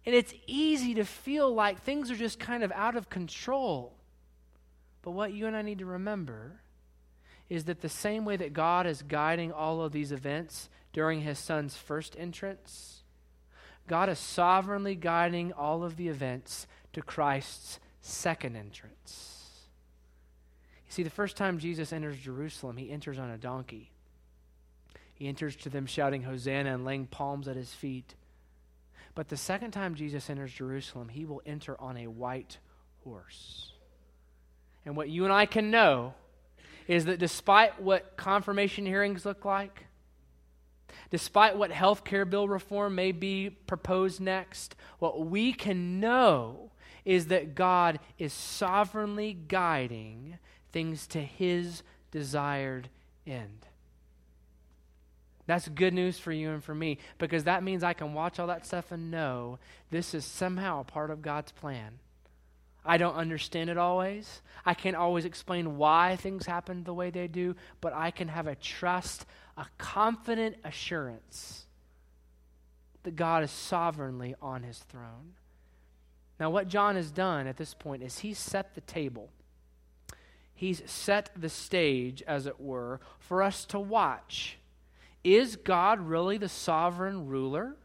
And 0.07 0.15
it's 0.15 0.33
easy 0.47 0.95
to 0.95 1.05
feel 1.05 1.53
like 1.53 1.83
things 1.83 2.11
are 2.11 2.17
just 2.17 2.39
kind 2.39 2.63
of 2.63 2.71
out 2.73 2.97
of 2.97 3.11
control. 3.11 3.95
But 5.03 5.11
what 5.11 5.33
you 5.33 5.47
and 5.47 5.57
I 5.57 5.63
need 5.63 5.81
to 5.81 5.87
remember 5.87 6.61
is 7.49 7.65
that 7.65 7.81
the 7.81 7.89
same 7.89 8.25
way 8.25 8.37
that 8.37 8.53
God 8.53 8.87
is 8.87 9.03
guiding 9.03 9.53
all 9.53 9.83
of 9.83 9.93
these 9.93 10.13
events 10.13 10.69
during 10.93 11.21
his 11.21 11.39
son's 11.39 11.77
first 11.77 12.17
entrance, 12.19 13.03
God 13.87 14.09
is 14.09 14.19
sovereignly 14.19 14.95
guiding 14.95 15.53
all 15.53 15.85
of 15.85 15.97
the 15.97 16.09
events 16.09 16.67
to 16.93 17.03
Christ's 17.03 17.81
second 18.01 18.57
entrance. 18.57 19.67
You 20.87 20.93
see, 20.93 21.03
the 21.03 21.11
first 21.11 21.37
time 21.37 21.59
Jesus 21.59 21.93
enters 21.93 22.19
Jerusalem, 22.19 22.77
he 22.77 22.91
enters 22.91 23.19
on 23.19 23.31
a 23.31 23.39
donkey. 23.39 23.91
He 25.15 25.29
enters 25.29 25.57
to 25.57 25.69
them 25.69 25.87
shouting 25.87 26.23
Hosanna 26.23 26.75
and 26.75 26.85
laying 26.85 27.07
palms 27.07 27.49
at 27.49 27.57
his 27.57 27.73
feet. 27.73 28.15
But 29.15 29.29
the 29.29 29.37
second 29.37 29.71
time 29.71 29.95
Jesus 29.95 30.29
enters 30.29 30.53
Jerusalem, 30.53 31.09
he 31.09 31.25
will 31.25 31.43
enter 31.47 31.81
on 31.81 31.97
a 31.97 32.09
white 32.09 32.59
horse. 33.05 33.73
And 34.85 34.97
what 34.97 35.09
you 35.09 35.25
and 35.25 35.33
I 35.33 35.47
can 35.47 35.71
know 35.71 36.15
is 36.89 37.05
that 37.07 37.19
despite 37.19 37.81
what 37.81 38.17
confirmation 38.17 38.85
hearings 38.85 39.25
look 39.25 39.45
like, 39.45 39.87
despite 41.11 41.57
what 41.57 41.71
health 41.71 42.05
care 42.05 42.25
bill 42.25 42.49
reform 42.49 42.95
may 42.95 43.13
be 43.13 43.51
proposed 43.51 44.21
next, 44.21 44.75
what 44.99 45.27
we 45.27 45.53
can 45.53 46.01
know 46.01 46.71
is 47.05 47.27
that 47.27 47.55
God 47.55 48.01
is 48.19 48.33
sovereignly 48.33 49.37
guiding 49.49 50.39
things 50.73 51.07
to 51.09 51.21
his 51.21 51.83
desired 52.11 52.89
end. 53.27 53.67
That's 55.47 55.69
good 55.69 55.93
news 55.93 56.19
for 56.19 56.33
you 56.33 56.51
and 56.51 56.65
for 56.65 56.75
me 56.75 56.99
because 57.19 57.45
that 57.45 57.63
means 57.63 57.83
I 57.83 57.93
can 57.93 58.15
watch 58.15 58.41
all 58.41 58.47
that 58.47 58.67
stuff 58.67 58.93
and 58.93 59.11
know 59.11 59.59
this 59.91 60.15
is 60.15 60.25
somehow 60.25 60.81
a 60.81 60.85
part 60.85 61.11
of 61.11 61.23
God's 61.23 61.53
plan. 61.53 61.99
I 62.85 62.99
don't 62.99 63.15
understand 63.15 63.71
it 63.71 63.79
always. 63.79 64.43
I 64.65 64.75
can't 64.75 64.97
always 64.97 65.25
explain 65.25 65.77
why 65.77 66.17
things 66.17 66.47
happen 66.47 66.85
the 66.85 66.95
way 66.95 67.11
they 67.11 67.29
do, 67.29 67.57
but 67.81 67.95
I 67.95 68.11
can 68.11 68.29
have 68.29 68.47
a 68.47 68.55
trust, 68.55 69.25
a 69.57 69.67
confident 69.79 70.57
assurance 70.65 71.67
that 73.03 73.17
God 73.17 73.45
is 73.45 73.51
sovereignly 73.51 74.35
on 74.41 74.63
his 74.63 74.79
throne. 74.79 75.35
Now, 76.41 76.51
what 76.51 76.69
John 76.69 76.97
has 76.97 77.11
done 77.11 77.47
at 77.47 77.57
this 77.57 77.75
point 77.75 78.03
is 78.03 78.19
he's 78.19 78.39
set 78.39 78.75
the 78.75 78.81
table. 78.81 79.31
He's 80.55 80.83
set 80.87 81.31
the 81.37 81.49
stage, 81.49 82.23
as 82.27 82.47
it 82.47 82.61
were, 82.61 83.01
for 83.19 83.43
us 83.43 83.65
to 83.67 83.79
watch 83.79 84.59
is 85.25 85.57
God 85.57 86.01
really 86.01 86.37
the 86.37 86.51
sovereign 86.51 87.27
ruler? 87.27 87.77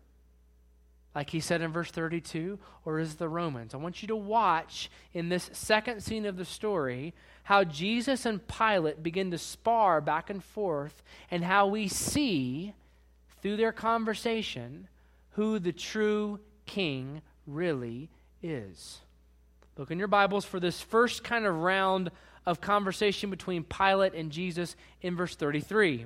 Like 1.20 1.32
he 1.32 1.42
said 1.42 1.62
in 1.62 1.74
verse 1.74 1.92
32, 1.92 2.58
or 2.86 2.98
is 2.98 3.16
the 3.16 3.28
Romans? 3.28 3.74
I 3.74 3.78
want 3.78 4.02
you 4.02 4.08
to 4.08 4.16
watch 4.16 4.90
in 5.12 5.28
this 5.28 5.50
second 5.52 6.02
scene 6.02 6.26
of 6.26 6.38
the 6.38 6.46
story 6.46 7.14
how 7.44 7.66
Jesus 7.66 8.26
and 8.26 8.40
Pilate 8.48 9.04
begin 9.04 9.30
to 9.32 9.38
spar 9.38 10.00
back 10.00 10.30
and 10.30 10.42
forth, 10.42 11.04
and 11.30 11.44
how 11.44 11.68
we 11.68 11.90
see 11.90 12.74
through 13.42 13.58
their 13.58 13.74
conversation 13.74 14.88
who 15.32 15.60
the 15.60 15.74
true 15.74 16.40
king 16.66 17.22
really 17.46 18.10
is. 18.42 19.02
Look 19.76 19.92
in 19.92 20.00
your 20.00 20.08
Bibles 20.08 20.46
for 20.46 20.62
this 20.62 20.80
first 20.80 21.26
kind 21.26 21.46
of 21.46 21.54
round 21.54 22.12
of 22.46 22.62
conversation 22.62 23.30
between 23.30 23.66
Pilate 23.66 24.14
and 24.14 24.32
Jesus 24.32 24.78
in 25.02 25.18
verse 25.18 25.36
33 25.36 26.06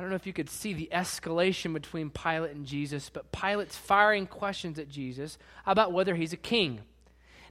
I 0.00 0.02
don't 0.02 0.08
know 0.08 0.16
if 0.16 0.26
you 0.26 0.32
could 0.32 0.48
see 0.48 0.72
the 0.72 0.88
escalation 0.90 1.74
between 1.74 2.08
Pilate 2.08 2.52
and 2.52 2.64
Jesus, 2.64 3.10
but 3.10 3.30
Pilate's 3.32 3.76
firing 3.76 4.26
questions 4.26 4.78
at 4.78 4.88
Jesus 4.88 5.36
about 5.66 5.92
whether 5.92 6.14
he's 6.14 6.32
a 6.32 6.38
king. 6.38 6.80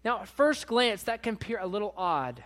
Now, 0.03 0.21
at 0.21 0.27
first 0.27 0.65
glance, 0.65 1.03
that 1.03 1.21
can 1.21 1.35
appear 1.35 1.59
a 1.59 1.67
little 1.67 1.93
odd. 1.95 2.43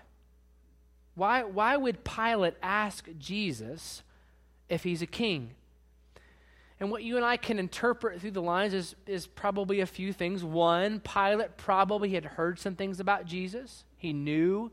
Why, 1.16 1.46
why 1.46 1.78
would 1.78 2.04
Pilate 2.04 2.56
ask 2.62 3.08
Jesus 3.18 4.04
if 4.68 4.84
he's 4.84 5.02
a 5.02 5.08
king? 5.08 5.52
And 6.82 6.92
what 6.92 7.04
you 7.04 7.16
and 7.16 7.24
I 7.24 7.38
can 7.38 7.58
interpret 7.58 8.20
through 8.20 8.32
the 8.32 8.42
lines 8.42 8.74
is, 8.74 8.96
is 9.08 9.26
probably 9.26 9.80
a 9.80 9.86
few 9.86 10.12
things. 10.12 10.44
One, 10.44 11.00
Pilate 11.00 11.56
probably 11.56 12.10
had 12.10 12.26
heard 12.26 12.60
some 12.60 12.76
things 12.76 13.00
about 13.00 13.24
Jesus. 13.24 13.86
He 13.96 14.12
knew 14.12 14.70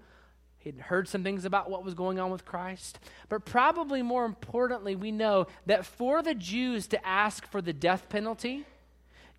He'd 0.60 0.78
heard 0.78 1.08
some 1.08 1.24
things 1.24 1.46
about 1.46 1.70
what 1.70 1.84
was 1.84 1.94
going 1.94 2.20
on 2.20 2.30
with 2.30 2.44
Christ. 2.44 2.98
But 3.30 3.46
probably 3.46 4.02
more 4.02 4.26
importantly, 4.26 4.94
we 4.94 5.10
know 5.10 5.46
that 5.64 5.86
for 5.86 6.22
the 6.22 6.34
Jews 6.34 6.86
to 6.88 7.06
ask 7.06 7.46
for 7.46 7.62
the 7.62 7.72
death 7.72 8.10
penalty, 8.10 8.66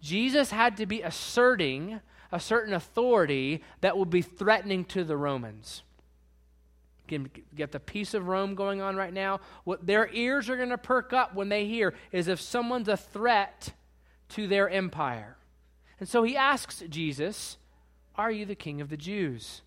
Jesus 0.01 0.50
had 0.50 0.78
to 0.78 0.88
be 0.88 1.04
asserting 1.04 2.01
a 2.32 2.40
certain 2.40 2.74
authority 2.74 3.63
that 3.82 3.98
would 3.98 4.10
be 4.10 4.24
threatening 4.24 4.84
to 4.86 5.04
the 5.04 5.16
Romans. 5.16 5.84
Get 7.56 7.72
the 7.72 7.80
peace 7.80 8.16
of 8.16 8.28
Rome 8.28 8.56
going 8.56 8.82
on 8.82 8.96
right 8.96 9.13
now. 9.13 9.42
What 9.63 9.86
their 9.86 10.10
ears 10.12 10.50
are 10.50 10.56
going 10.56 10.70
to 10.70 10.78
perk 10.78 11.13
up 11.13 11.36
when 11.36 11.50
they 11.50 11.66
hear 11.66 11.94
is 12.12 12.28
if 12.28 12.42
someone's 12.42 12.88
a 12.88 12.98
threat 12.98 13.74
to 14.30 14.48
their 14.48 14.70
empire. 14.70 15.36
And 16.00 16.10
so 16.10 16.24
he 16.24 16.36
asks 16.36 16.82
Jesus, 16.90 17.58
Are 18.16 18.32
you 18.32 18.46
the 18.46 18.56
king 18.56 18.82
of 18.82 18.90
the 18.90 18.98
Jews? 18.98 19.62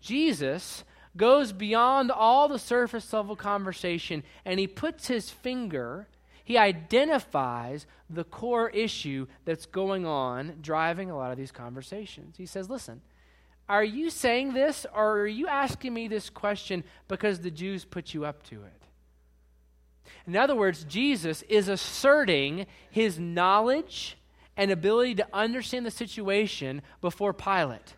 Jesus 0.00 0.84
goes 1.16 1.52
beyond 1.52 2.10
all 2.10 2.48
the 2.48 2.58
surface 2.58 3.12
level 3.12 3.36
conversation 3.36 4.22
and 4.44 4.60
he 4.60 4.66
puts 4.66 5.08
his 5.08 5.30
finger, 5.30 6.08
he 6.44 6.56
identifies 6.56 7.86
the 8.08 8.24
core 8.24 8.70
issue 8.70 9.26
that's 9.44 9.66
going 9.66 10.06
on, 10.06 10.58
driving 10.60 11.10
a 11.10 11.16
lot 11.16 11.30
of 11.30 11.36
these 11.36 11.52
conversations. 11.52 12.36
He 12.36 12.46
says, 12.46 12.68
Listen, 12.68 13.02
are 13.68 13.84
you 13.84 14.10
saying 14.10 14.54
this 14.54 14.84
or 14.92 15.20
are 15.20 15.26
you 15.28 15.46
asking 15.46 15.94
me 15.94 16.08
this 16.08 16.28
question 16.28 16.82
because 17.06 17.40
the 17.40 17.52
Jews 17.52 17.84
put 17.84 18.14
you 18.14 18.24
up 18.24 18.42
to 18.44 18.64
it? 18.64 18.82
In 20.26 20.36
other 20.36 20.56
words, 20.56 20.84
Jesus 20.84 21.42
is 21.42 21.68
asserting 21.68 22.66
his 22.90 23.18
knowledge 23.18 24.16
and 24.56 24.70
ability 24.70 25.14
to 25.16 25.26
understand 25.32 25.86
the 25.86 25.90
situation 25.90 26.82
before 27.00 27.32
Pilate. 27.32 27.94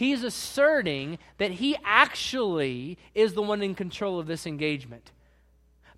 He's 0.00 0.24
asserting 0.24 1.18
that 1.36 1.50
he 1.50 1.76
actually 1.84 2.96
is 3.14 3.34
the 3.34 3.42
one 3.42 3.60
in 3.60 3.74
control 3.74 4.18
of 4.18 4.26
this 4.26 4.46
engagement. 4.46 5.12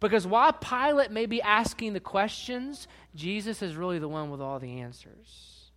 Because 0.01 0.27
while 0.27 0.53
Pilate 0.53 1.13
may 1.13 1.27
be 1.27 1.41
asking 1.41 1.93
the 1.93 2.01
questions, 2.01 2.89
Jesus 3.15 3.63
is 3.63 3.77
really 3.77 4.01
the 4.01 4.09
one 4.09 4.29
with 4.29 4.41
all 4.41 4.59
the 4.59 4.81
answers. 4.81 5.71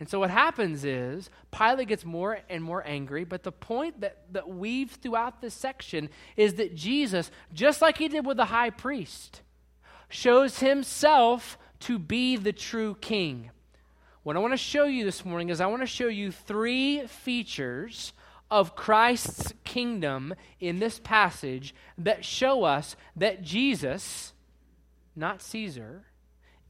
And 0.00 0.08
so 0.08 0.18
what 0.18 0.30
happens 0.30 0.86
is 0.86 1.28
Pilate 1.50 1.88
gets 1.88 2.06
more 2.06 2.38
and 2.48 2.64
more 2.64 2.82
angry, 2.86 3.24
but 3.24 3.42
the 3.42 3.52
point 3.52 4.00
that, 4.00 4.22
that 4.32 4.48
weaves 4.48 4.96
throughout 4.96 5.42
this 5.42 5.52
section 5.52 6.08
is 6.34 6.54
that 6.54 6.74
Jesus, 6.74 7.30
just 7.52 7.82
like 7.82 7.98
he 7.98 8.08
did 8.08 8.24
with 8.24 8.38
the 8.38 8.46
high 8.46 8.70
priest, 8.70 9.42
shows 10.08 10.60
himself 10.60 11.58
to 11.80 11.98
be 11.98 12.38
the 12.38 12.54
true 12.54 12.96
king. 13.02 13.50
What 14.24 14.36
I 14.36 14.40
want 14.40 14.54
to 14.54 14.58
show 14.58 14.86
you 14.86 15.04
this 15.04 15.22
morning 15.22 15.50
is 15.50 15.60
I 15.60 15.66
want 15.66 15.82
to 15.82 15.86
show 15.86 16.08
you 16.08 16.32
three 16.32 17.06
features 17.06 18.14
of 18.50 18.74
Christ's 18.74 19.52
kingdom 19.64 20.34
in 20.60 20.78
this 20.78 20.98
passage 20.98 21.74
that 21.98 22.24
show 22.24 22.64
us 22.64 22.96
that 23.16 23.42
Jesus, 23.42 24.32
not 25.14 25.42
Caesar, 25.42 26.04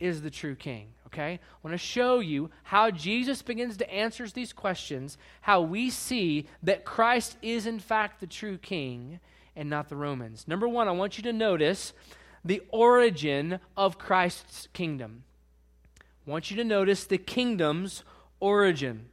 is 0.00 0.22
the 0.22 0.32
true 0.32 0.56
king. 0.56 0.88
Okay? 1.06 1.34
I 1.34 1.58
want 1.62 1.74
to 1.74 1.78
show 1.78 2.18
you 2.18 2.50
how 2.64 2.90
Jesus 2.90 3.40
begins 3.40 3.76
to 3.76 3.88
answer 3.88 4.26
these 4.26 4.52
questions, 4.52 5.16
how 5.42 5.60
we 5.60 5.90
see 5.90 6.48
that 6.64 6.84
Christ 6.84 7.36
is 7.40 7.66
in 7.66 7.78
fact 7.78 8.18
the 8.18 8.26
true 8.26 8.58
king 8.58 9.20
and 9.54 9.70
not 9.70 9.88
the 9.88 9.94
Romans. 9.94 10.48
Number 10.48 10.66
one, 10.66 10.88
I 10.88 10.90
want 10.90 11.18
you 11.18 11.22
to 11.22 11.32
notice 11.32 11.92
the 12.44 12.62
origin 12.70 13.60
of 13.76 13.96
Christ's 13.96 14.66
kingdom. 14.72 15.22
Want 16.26 16.50
you 16.50 16.56
to 16.56 16.64
notice 16.64 17.04
the 17.04 17.18
kingdom's 17.18 18.02
origin. 18.40 19.06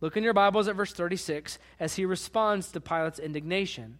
Look 0.00 0.16
in 0.16 0.22
your 0.22 0.34
Bibles 0.34 0.68
at 0.68 0.76
verse 0.76 0.92
36 0.92 1.58
as 1.80 1.96
he 1.96 2.04
responds 2.04 2.70
to 2.72 2.80
Pilate's 2.80 3.18
indignation. 3.18 3.98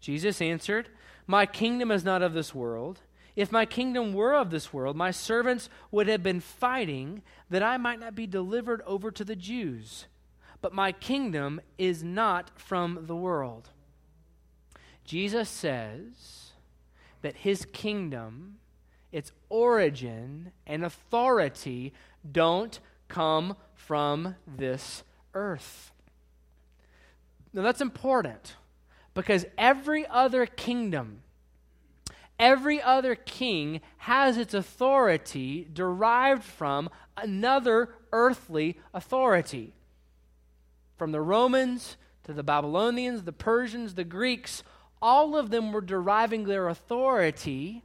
Jesus 0.00 0.40
answered, 0.40 0.88
My 1.26 1.46
kingdom 1.46 1.90
is 1.90 2.04
not 2.04 2.22
of 2.22 2.32
this 2.32 2.54
world. 2.54 3.00
If 3.36 3.52
my 3.52 3.66
kingdom 3.66 4.14
were 4.14 4.34
of 4.34 4.50
this 4.50 4.72
world, 4.72 4.96
my 4.96 5.10
servants 5.10 5.68
would 5.90 6.08
have 6.08 6.22
been 6.22 6.40
fighting 6.40 7.22
that 7.50 7.62
I 7.62 7.76
might 7.76 8.00
not 8.00 8.14
be 8.14 8.26
delivered 8.26 8.82
over 8.86 9.10
to 9.10 9.24
the 9.24 9.36
Jews. 9.36 10.06
But 10.62 10.72
my 10.72 10.90
kingdom 10.92 11.60
is 11.76 12.02
not 12.02 12.50
from 12.58 13.06
the 13.06 13.16
world. 13.16 13.68
Jesus 15.04 15.48
says 15.48 16.52
that 17.20 17.36
his 17.36 17.66
kingdom, 17.72 18.56
its 19.16 19.32
origin 19.48 20.52
and 20.66 20.84
authority, 20.84 21.94
don't 22.30 22.78
come 23.08 23.56
from 23.74 24.36
this 24.46 25.02
earth. 25.32 25.90
Now 27.54 27.62
that's 27.62 27.80
important 27.80 28.56
because 29.14 29.46
every 29.56 30.06
other 30.06 30.44
kingdom 30.44 31.22
Every 32.38 32.82
other 32.82 33.14
king 33.14 33.80
has 33.98 34.36
its 34.36 34.52
authority 34.52 35.66
derived 35.72 36.44
from 36.44 36.90
another 37.16 37.94
earthly 38.12 38.78
authority. 38.92 39.72
From 40.98 41.12
the 41.12 41.22
Romans 41.22 41.96
to 42.24 42.34
the 42.34 42.42
Babylonians, 42.42 43.22
the 43.22 43.32
Persians, 43.32 43.94
the 43.94 44.04
Greeks, 44.04 44.62
all 45.00 45.34
of 45.34 45.50
them 45.50 45.72
were 45.72 45.80
deriving 45.80 46.44
their 46.44 46.68
authority 46.68 47.82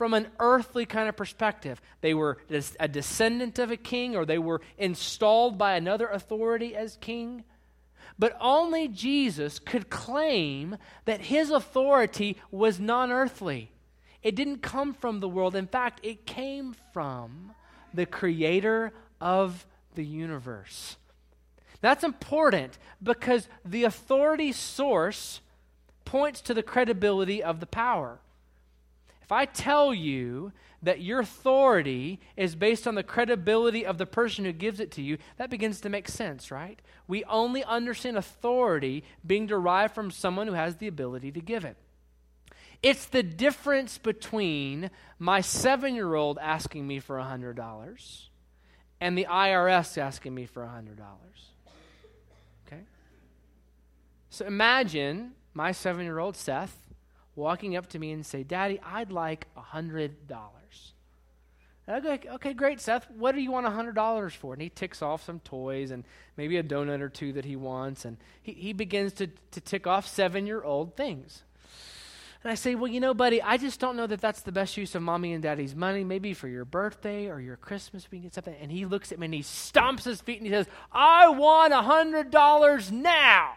from 0.00 0.14
an 0.14 0.28
earthly 0.38 0.86
kind 0.86 1.10
of 1.10 1.14
perspective. 1.14 1.78
They 2.00 2.14
were 2.14 2.38
a 2.80 2.88
descendant 2.88 3.58
of 3.58 3.70
a 3.70 3.76
king 3.76 4.16
or 4.16 4.24
they 4.24 4.38
were 4.38 4.62
installed 4.78 5.58
by 5.58 5.74
another 5.74 6.08
authority 6.08 6.74
as 6.74 6.96
king. 7.02 7.44
But 8.18 8.34
only 8.40 8.88
Jesus 8.88 9.58
could 9.58 9.90
claim 9.90 10.78
that 11.04 11.20
his 11.20 11.50
authority 11.50 12.38
was 12.50 12.80
non 12.80 13.12
earthly. 13.12 13.72
It 14.22 14.34
didn't 14.34 14.62
come 14.62 14.94
from 14.94 15.20
the 15.20 15.28
world. 15.28 15.54
In 15.54 15.66
fact, 15.66 16.00
it 16.02 16.24
came 16.24 16.74
from 16.94 17.52
the 17.92 18.06
creator 18.06 18.94
of 19.20 19.66
the 19.96 20.04
universe. 20.06 20.96
That's 21.82 22.04
important 22.04 22.78
because 23.02 23.48
the 23.66 23.84
authority 23.84 24.52
source 24.52 25.42
points 26.06 26.40
to 26.40 26.54
the 26.54 26.62
credibility 26.62 27.42
of 27.42 27.60
the 27.60 27.66
power. 27.66 28.18
If 29.30 29.34
I 29.34 29.44
tell 29.44 29.94
you 29.94 30.50
that 30.82 31.02
your 31.02 31.20
authority 31.20 32.18
is 32.36 32.56
based 32.56 32.88
on 32.88 32.96
the 32.96 33.04
credibility 33.04 33.86
of 33.86 33.96
the 33.96 34.04
person 34.04 34.44
who 34.44 34.50
gives 34.50 34.80
it 34.80 34.90
to 34.92 35.02
you, 35.02 35.18
that 35.36 35.50
begins 35.50 35.80
to 35.82 35.88
make 35.88 36.08
sense, 36.08 36.50
right? 36.50 36.82
We 37.06 37.22
only 37.22 37.62
understand 37.62 38.16
authority 38.16 39.04
being 39.24 39.46
derived 39.46 39.94
from 39.94 40.10
someone 40.10 40.48
who 40.48 40.54
has 40.54 40.78
the 40.78 40.88
ability 40.88 41.30
to 41.30 41.40
give 41.40 41.64
it. 41.64 41.76
It's 42.82 43.06
the 43.06 43.22
difference 43.22 43.98
between 43.98 44.90
my 45.20 45.42
seven 45.42 45.94
year 45.94 46.16
old 46.16 46.36
asking 46.42 46.88
me 46.88 46.98
for 46.98 47.16
$100 47.16 48.22
and 49.00 49.16
the 49.16 49.28
IRS 49.30 49.96
asking 49.96 50.34
me 50.34 50.46
for 50.46 50.64
$100. 50.64 50.98
Okay? 52.66 52.82
So 54.30 54.44
imagine 54.44 55.34
my 55.54 55.70
seven 55.70 56.02
year 56.02 56.18
old 56.18 56.36
Seth 56.36 56.79
walking 57.40 57.76
up 57.76 57.88
to 57.88 57.98
me 57.98 58.12
and 58.12 58.24
say, 58.24 58.42
Daddy, 58.44 58.80
I'd 58.84 59.10
like 59.10 59.46
$100. 59.56 60.10
I 61.88 61.96
Okay, 61.96 62.28
okay, 62.28 62.52
great, 62.52 62.80
Seth. 62.80 63.10
What 63.10 63.34
do 63.34 63.40
you 63.40 63.50
want 63.50 63.66
$100 63.66 64.32
for? 64.32 64.52
And 64.52 64.62
he 64.62 64.68
ticks 64.68 65.02
off 65.02 65.24
some 65.24 65.40
toys 65.40 65.90
and 65.90 66.04
maybe 66.36 66.56
a 66.56 66.62
donut 66.62 67.00
or 67.00 67.08
two 67.08 67.32
that 67.32 67.44
he 67.44 67.56
wants. 67.56 68.04
And 68.04 68.16
he, 68.42 68.52
he 68.52 68.72
begins 68.72 69.12
to, 69.14 69.26
to 69.26 69.60
tick 69.60 69.88
off 69.88 70.06
seven 70.06 70.46
year 70.46 70.62
old 70.62 70.96
things. 70.96 71.42
And 72.42 72.50
I 72.50 72.54
say, 72.54 72.74
Well, 72.74 72.90
you 72.90 73.00
know, 73.00 73.12
buddy, 73.12 73.42
I 73.42 73.56
just 73.56 73.80
don't 73.80 73.96
know 73.96 74.06
that 74.06 74.20
that's 74.20 74.42
the 74.42 74.52
best 74.52 74.76
use 74.76 74.94
of 74.94 75.02
mommy 75.02 75.32
and 75.32 75.42
daddy's 75.42 75.74
money. 75.74 76.04
Maybe 76.04 76.32
for 76.32 76.48
your 76.48 76.64
birthday 76.64 77.28
or 77.28 77.40
your 77.40 77.56
Christmas, 77.56 78.06
we 78.10 78.18
can 78.18 78.26
get 78.26 78.34
something. 78.34 78.56
And 78.60 78.70
he 78.70 78.86
looks 78.86 79.10
at 79.10 79.18
me 79.18 79.26
and 79.26 79.34
he 79.34 79.42
stomps 79.42 80.04
his 80.04 80.20
feet 80.20 80.38
and 80.38 80.46
he 80.46 80.52
says, 80.52 80.66
I 80.92 81.28
want 81.28 81.72
a 81.72 81.78
$100 81.78 82.92
now. 82.92 83.54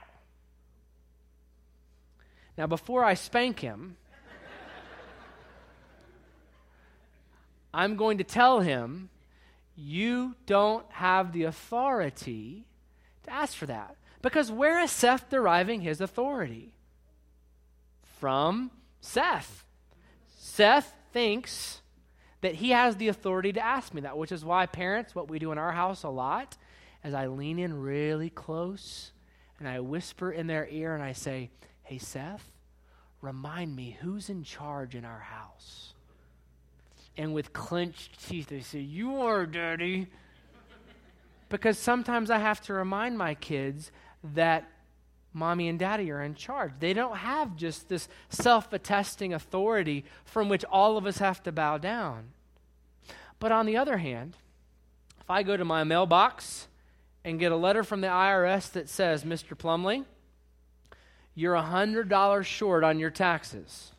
Now, 2.57 2.67
before 2.67 3.03
I 3.03 3.13
spank 3.15 3.59
him, 3.59 3.97
I'm 7.73 7.95
going 7.95 8.19
to 8.19 8.23
tell 8.23 8.59
him, 8.59 9.09
You 9.75 10.35
don't 10.45 10.85
have 10.91 11.33
the 11.33 11.43
authority 11.43 12.65
to 13.23 13.33
ask 13.33 13.57
for 13.57 13.65
that. 13.65 13.95
Because 14.21 14.51
where 14.51 14.79
is 14.79 14.91
Seth 14.91 15.29
deriving 15.29 15.81
his 15.81 15.99
authority? 15.99 16.73
from 18.23 18.71
Seth. 19.01 19.65
Seth 20.37 20.93
thinks 21.11 21.81
that 22.39 22.55
he 22.55 22.69
has 22.69 22.95
the 22.95 23.09
authority 23.09 23.51
to 23.51 23.59
ask 23.59 23.93
me 23.93 23.99
that, 23.99 24.17
which 24.17 24.31
is 24.31 24.45
why, 24.45 24.65
parents, 24.65 25.13
what 25.13 25.27
we 25.27 25.39
do 25.39 25.51
in 25.51 25.57
our 25.57 25.73
house 25.73 26.03
a 26.03 26.09
lot 26.09 26.55
is 27.03 27.13
I 27.13 27.27
lean 27.27 27.59
in 27.59 27.73
really 27.81 28.29
close 28.29 29.11
and 29.59 29.67
I 29.67 29.81
whisper 29.81 30.31
in 30.31 30.47
their 30.47 30.65
ear 30.69 30.95
and 30.95 31.03
I 31.03 31.11
say, 31.11 31.49
Hey, 31.83 31.97
Seth, 31.97 32.49
remind 33.21 33.75
me 33.75 33.97
who's 34.01 34.29
in 34.29 34.43
charge 34.43 34.95
in 34.95 35.05
our 35.05 35.19
house. 35.19 35.93
And 37.17 37.33
with 37.33 37.53
clenched 37.53 38.27
teeth, 38.27 38.47
they 38.47 38.61
say, 38.61 38.79
You 38.79 39.17
are, 39.17 39.45
Daddy. 39.45 40.07
because 41.49 41.77
sometimes 41.77 42.31
I 42.31 42.39
have 42.39 42.61
to 42.61 42.73
remind 42.73 43.17
my 43.17 43.35
kids 43.35 43.91
that 44.23 44.67
mommy 45.33 45.67
and 45.67 45.77
daddy 45.77 46.09
are 46.11 46.21
in 46.21 46.35
charge. 46.35 46.71
They 46.79 46.93
don't 46.93 47.17
have 47.17 47.55
just 47.55 47.89
this 47.89 48.07
self 48.29 48.71
attesting 48.73 49.33
authority 49.33 50.05
from 50.25 50.49
which 50.49 50.63
all 50.65 50.97
of 50.97 51.05
us 51.05 51.17
have 51.17 51.43
to 51.43 51.51
bow 51.51 51.77
down. 51.77 52.29
But 53.39 53.51
on 53.51 53.65
the 53.65 53.77
other 53.77 53.97
hand, 53.97 54.35
if 55.19 55.29
I 55.29 55.43
go 55.43 55.57
to 55.57 55.65
my 55.65 55.83
mailbox 55.83 56.67
and 57.23 57.39
get 57.39 57.51
a 57.51 57.57
letter 57.57 57.83
from 57.83 58.01
the 58.01 58.07
IRS 58.07 58.71
that 58.71 58.89
says, 58.89 59.23
Mr. 59.23 59.57
Plumley, 59.57 60.03
you're 61.35 61.55
$100 61.55 62.45
short 62.45 62.83
on 62.83 62.99
your 62.99 63.09
taxes. 63.09 63.91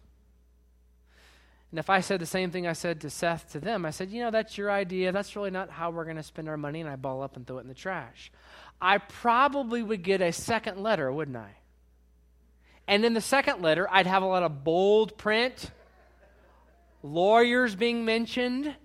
And 1.70 1.78
if 1.80 1.90
I 1.90 2.00
said 2.00 2.20
the 2.20 2.26
same 2.26 2.52
thing 2.52 2.68
I 2.68 2.72
said 2.72 3.00
to 3.00 3.10
Seth 3.10 3.50
to 3.50 3.58
them, 3.58 3.84
I 3.84 3.90
said, 3.90 4.10
you 4.10 4.22
know, 4.22 4.30
that's 4.30 4.56
your 4.56 4.70
idea. 4.70 5.10
That's 5.10 5.34
really 5.34 5.50
not 5.50 5.70
how 5.70 5.90
we're 5.90 6.04
going 6.04 6.16
to 6.16 6.22
spend 6.22 6.48
our 6.48 6.56
money. 6.56 6.80
And 6.80 6.88
I 6.88 6.94
ball 6.94 7.20
up 7.20 7.36
and 7.36 7.44
throw 7.44 7.58
it 7.58 7.62
in 7.62 7.68
the 7.68 7.74
trash. 7.74 8.30
I 8.80 8.98
probably 8.98 9.82
would 9.82 10.04
get 10.04 10.20
a 10.20 10.32
second 10.32 10.80
letter, 10.80 11.10
wouldn't 11.10 11.36
I? 11.36 11.56
And 12.86 13.04
in 13.04 13.14
the 13.14 13.20
second 13.20 13.60
letter, 13.60 13.88
I'd 13.90 14.06
have 14.06 14.22
a 14.22 14.26
lot 14.26 14.44
of 14.44 14.62
bold 14.62 15.16
print, 15.16 15.70
lawyers 17.02 17.74
being 17.74 18.04
mentioned, 18.04 18.76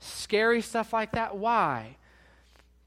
scary 0.00 0.60
stuff 0.60 0.92
like 0.92 1.12
that. 1.12 1.36
Why? 1.36 1.98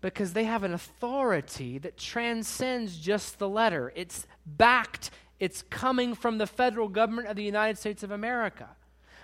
Because 0.01 0.33
they 0.33 0.43
have 0.43 0.63
an 0.63 0.73
authority 0.73 1.77
that 1.79 1.97
transcends 1.97 2.97
just 2.97 3.39
the 3.39 3.49
letter. 3.49 3.91
It's 3.95 4.27
backed, 4.45 5.09
it's 5.39 5.63
coming 5.63 6.13
from 6.13 6.37
the 6.37 6.47
federal 6.47 6.87
government 6.87 7.27
of 7.27 7.35
the 7.35 7.43
United 7.43 7.77
States 7.77 8.03
of 8.03 8.11
America. 8.11 8.69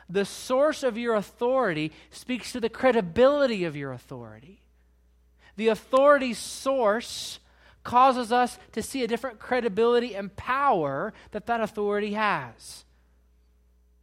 The 0.09 0.25
source 0.25 0.83
of 0.83 0.97
your 0.97 1.15
authority 1.15 1.91
speaks 2.09 2.51
to 2.51 2.59
the 2.59 2.69
credibility 2.69 3.63
of 3.63 3.75
your 3.75 3.91
authority. 3.91 4.62
The 5.55 5.69
authority 5.69 6.33
source 6.33 7.39
causes 7.83 8.31
us 8.31 8.57
to 8.71 8.81
see 8.81 9.03
a 9.03 9.07
different 9.07 9.39
credibility 9.39 10.15
and 10.15 10.36
power 10.36 11.13
that 11.31 11.45
that 11.45 11.62
authority 11.62 12.13
has. 12.13 12.86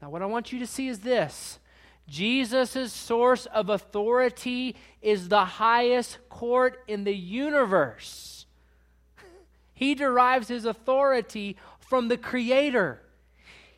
Now, 0.00 0.10
what 0.10 0.22
I 0.22 0.26
want 0.26 0.52
you 0.52 0.58
to 0.60 0.66
see 0.66 0.88
is 0.88 1.00
this 1.00 1.58
Jesus' 2.10 2.92
source 2.92 3.46
of 3.46 3.68
authority 3.68 4.74
is 5.00 5.28
the 5.28 5.44
highest 5.44 6.18
court 6.28 6.82
in 6.88 7.04
the 7.04 7.14
universe. 7.14 8.46
He 9.72 9.94
derives 9.94 10.48
his 10.48 10.66
authority 10.66 11.56
from 11.78 12.08
the 12.08 12.18
Creator. 12.18 13.00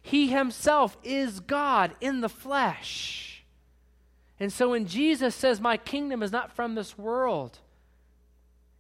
He 0.01 0.29
himself 0.29 0.97
is 1.05 1.39
God 1.39 1.95
in 2.01 2.23
the 2.23 2.29
flesh. 2.29 3.45
And 4.41 4.53
so 4.53 4.71
when 4.71 4.87
Jesus 4.87 5.35
says, 5.35 5.61
My 5.61 5.77
kingdom 5.77 6.23
is 6.23 6.33
not 6.33 6.51
from 6.57 6.75
this 6.75 6.99
world, 6.99 7.59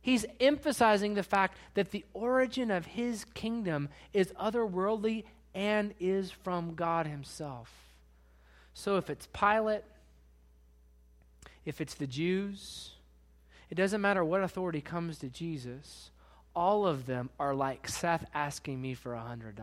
he's 0.00 0.26
emphasizing 0.40 1.14
the 1.14 1.22
fact 1.22 1.56
that 1.74 1.92
the 1.92 2.04
origin 2.14 2.70
of 2.70 2.86
his 2.86 3.24
kingdom 3.26 3.90
is 4.12 4.32
otherworldly 4.32 5.24
and 5.54 5.94
is 6.00 6.32
from 6.32 6.74
God 6.74 7.06
himself. 7.06 7.91
So 8.74 8.96
if 8.96 9.10
it's 9.10 9.26
Pilate, 9.26 9.84
if 11.64 11.80
it's 11.80 11.94
the 11.94 12.06
Jews, 12.06 12.92
it 13.70 13.74
doesn't 13.74 14.00
matter 14.00 14.24
what 14.24 14.42
authority 14.42 14.80
comes 14.80 15.18
to 15.18 15.28
Jesus, 15.28 16.10
all 16.54 16.86
of 16.86 17.06
them 17.06 17.30
are 17.38 17.54
like 17.54 17.88
Seth 17.88 18.26
asking 18.34 18.80
me 18.80 18.94
for 18.94 19.14
a 19.14 19.20
$100. 19.20 19.54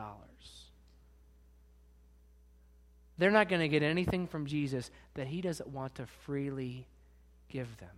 They're 3.17 3.31
not 3.31 3.49
going 3.49 3.61
to 3.61 3.67
get 3.67 3.83
anything 3.83 4.27
from 4.27 4.45
Jesus 4.45 4.89
that 5.15 5.27
he 5.27 5.41
doesn't 5.41 5.69
want 5.69 5.95
to 5.95 6.05
freely 6.05 6.87
give 7.49 7.77
them. 7.77 7.89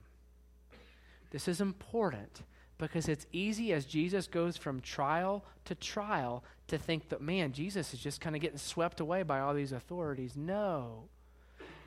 This 1.30 1.48
is 1.48 1.62
important 1.62 2.42
because 2.82 3.08
it's 3.08 3.28
easy 3.32 3.72
as 3.74 3.86
Jesus 3.86 4.26
goes 4.26 4.58
from 4.58 4.82
trial 4.82 5.46
to 5.66 5.76
trial 5.76 6.44
to 6.68 6.80
think 6.80 7.10
that, 7.10 7.22
man, 7.22 7.54
Jesus 7.54 7.94
is 7.94 8.00
just 8.00 8.20
kind 8.20 8.36
of 8.36 8.42
getting 8.42 8.58
swept 8.58 9.00
away 9.00 9.22
by 9.22 9.40
all 9.40 9.54
these 9.54 9.72
authorities. 9.72 10.36
No. 10.36 11.04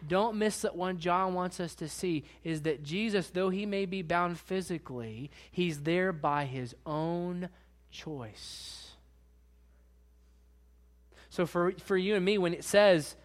Don't 0.06 0.36
miss 0.36 0.60
that 0.60 0.76
one 0.76 0.98
John 0.98 1.34
wants 1.34 1.58
us 1.58 1.74
to 1.76 1.88
see 1.88 2.22
is 2.44 2.62
that 2.62 2.84
Jesus, 2.84 3.28
though 3.30 3.50
he 3.50 3.66
may 3.66 3.86
be 3.86 4.02
bound 4.02 4.38
physically, 4.38 5.32
he's 5.50 5.80
there 5.80 6.12
by 6.12 6.44
his 6.44 6.76
own 6.86 7.48
choice. 7.90 8.92
So 11.28 11.44
for, 11.44 11.72
for 11.72 11.96
you 11.96 12.14
and 12.14 12.24
me, 12.24 12.38
when 12.38 12.54
it 12.54 12.62
says 12.62 13.16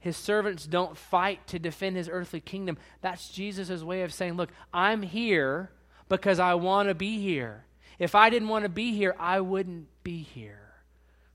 his 0.00 0.16
servants 0.16 0.64
don't 0.64 0.96
fight 0.96 1.46
to 1.48 1.58
defend 1.58 1.96
his 1.96 2.08
earthly 2.08 2.40
kingdom, 2.40 2.78
that's 3.02 3.28
Jesus' 3.28 3.82
way 3.82 4.00
of 4.00 4.14
saying, 4.14 4.34
look, 4.34 4.48
I'm 4.72 5.02
here 5.02 5.70
because 6.08 6.38
I 6.38 6.54
want 6.54 6.88
to 6.88 6.94
be 6.94 7.20
here. 7.20 7.64
If 7.98 8.14
I 8.14 8.30
didn't 8.30 8.48
want 8.48 8.64
to 8.64 8.68
be 8.68 8.92
here, 8.92 9.14
I 9.18 9.40
wouldn't 9.40 9.88
be 10.04 10.22
here. 10.22 10.68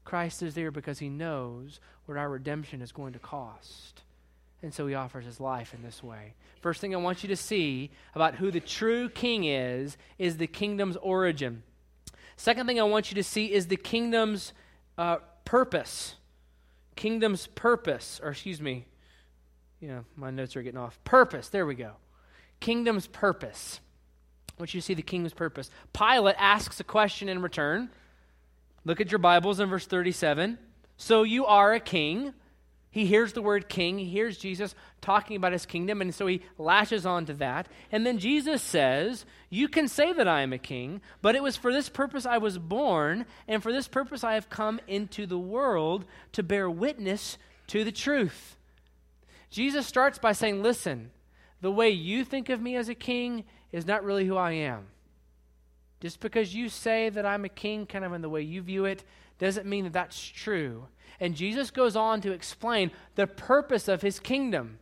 Christ 0.05 0.43
is 0.43 0.55
there 0.55 0.71
because 0.71 0.99
he 0.99 1.09
knows 1.09 1.79
what 2.05 2.17
our 2.17 2.29
redemption 2.29 2.81
is 2.81 2.91
going 2.91 3.13
to 3.13 3.19
cost. 3.19 4.01
And 4.61 4.73
so 4.73 4.87
he 4.87 4.95
offers 4.95 5.25
his 5.25 5.39
life 5.39 5.73
in 5.73 5.81
this 5.81 6.01
way. 6.01 6.33
First 6.61 6.79
thing 6.79 6.95
I 6.95 6.97
want 6.97 7.23
you 7.23 7.29
to 7.29 7.35
see 7.35 7.91
about 8.15 8.35
who 8.35 8.49
the 8.49 8.61
true 8.61 9.09
king 9.09 9.43
is, 9.43 9.97
is 10.17 10.37
the 10.37 10.47
kingdom's 10.47 10.95
origin. 10.97 11.63
Second 12.37 12.67
thing 12.67 12.79
I 12.79 12.83
want 12.83 13.11
you 13.11 13.15
to 13.15 13.23
see 13.23 13.51
is 13.51 13.67
the 13.67 13.75
kingdom's 13.75 14.53
uh, 14.97 15.17
purpose. 15.43 16.15
Kingdom's 16.95 17.47
purpose, 17.47 18.21
or 18.23 18.29
excuse 18.29 18.61
me, 18.61 18.85
yeah, 19.81 20.01
my 20.15 20.31
notes 20.31 20.55
are 20.55 20.61
getting 20.61 20.79
off. 20.79 20.97
Purpose, 21.03 21.49
there 21.49 21.65
we 21.65 21.75
go. 21.75 21.91
Kingdom's 22.61 23.07
purpose. 23.07 23.81
Want 24.59 24.73
you 24.73 24.81
to 24.81 24.85
see 24.85 24.93
the 24.93 25.01
king's 25.01 25.33
purpose. 25.33 25.69
Pilate 25.93 26.35
asks 26.37 26.79
a 26.79 26.83
question 26.83 27.29
in 27.29 27.41
return. 27.41 27.89
Look 28.85 29.01
at 29.01 29.11
your 29.11 29.19
Bibles 29.19 29.59
in 29.59 29.69
verse 29.69 29.85
37. 29.85 30.57
So 30.97 31.23
you 31.23 31.45
are 31.45 31.73
a 31.73 31.79
king. 31.79 32.33
He 32.91 33.07
hears 33.07 33.33
the 33.33 33.41
word 33.41 33.69
king. 33.69 33.97
He 33.97 34.05
hears 34.05 34.37
Jesus 34.37 34.75
talking 35.01 35.35
about 35.35 35.51
his 35.51 35.65
kingdom, 35.65 35.99
and 35.99 36.13
so 36.13 36.27
he 36.27 36.43
lashes 36.59 37.07
on 37.07 37.25
to 37.25 37.33
that. 37.33 37.67
And 37.91 38.05
then 38.05 38.19
Jesus 38.19 38.61
says, 38.61 39.25
You 39.49 39.67
can 39.67 39.87
say 39.87 40.13
that 40.13 40.27
I 40.27 40.41
am 40.41 40.53
a 40.53 40.59
king, 40.59 41.01
but 41.21 41.35
it 41.35 41.41
was 41.41 41.57
for 41.57 41.73
this 41.73 41.89
purpose 41.89 42.27
I 42.27 42.37
was 42.37 42.59
born, 42.59 43.25
and 43.47 43.63
for 43.63 43.73
this 43.73 43.87
purpose 43.87 44.23
I 44.23 44.35
have 44.35 44.49
come 44.49 44.79
into 44.87 45.25
the 45.25 45.39
world 45.39 46.05
to 46.33 46.43
bear 46.43 46.69
witness 46.69 47.39
to 47.67 47.83
the 47.83 47.91
truth. 47.91 48.57
Jesus 49.49 49.87
starts 49.87 50.19
by 50.19 50.33
saying, 50.33 50.61
Listen, 50.61 51.09
the 51.63 51.71
way 51.71 51.89
you 51.89 52.25
think 52.25 52.49
of 52.49 52.61
me 52.61 52.75
as 52.75 52.89
a 52.89 52.93
king 52.93 53.45
is 53.71 53.87
not 53.87 54.03
really 54.03 54.25
who 54.25 54.35
I 54.35 54.51
am. 54.51 54.87
Just 56.01 56.19
because 56.19 56.53
you 56.53 56.67
say 56.67 57.07
that 57.07 57.25
I'm 57.25 57.45
a 57.45 57.49
king, 57.49 57.85
kind 57.85 58.03
of 58.03 58.11
in 58.11 58.21
the 58.21 58.27
way 58.27 58.41
you 58.41 58.61
view 58.61 58.83
it, 58.83 59.05
doesn't 59.39 59.65
mean 59.65 59.85
that 59.85 59.93
that's 59.93 60.21
true. 60.21 60.87
And 61.21 61.37
Jesus 61.37 61.71
goes 61.71 61.95
on 61.95 62.19
to 62.19 62.33
explain 62.33 62.91
the 63.15 63.27
purpose 63.27 63.87
of 63.87 64.01
his 64.01 64.19
kingdom. 64.19 64.77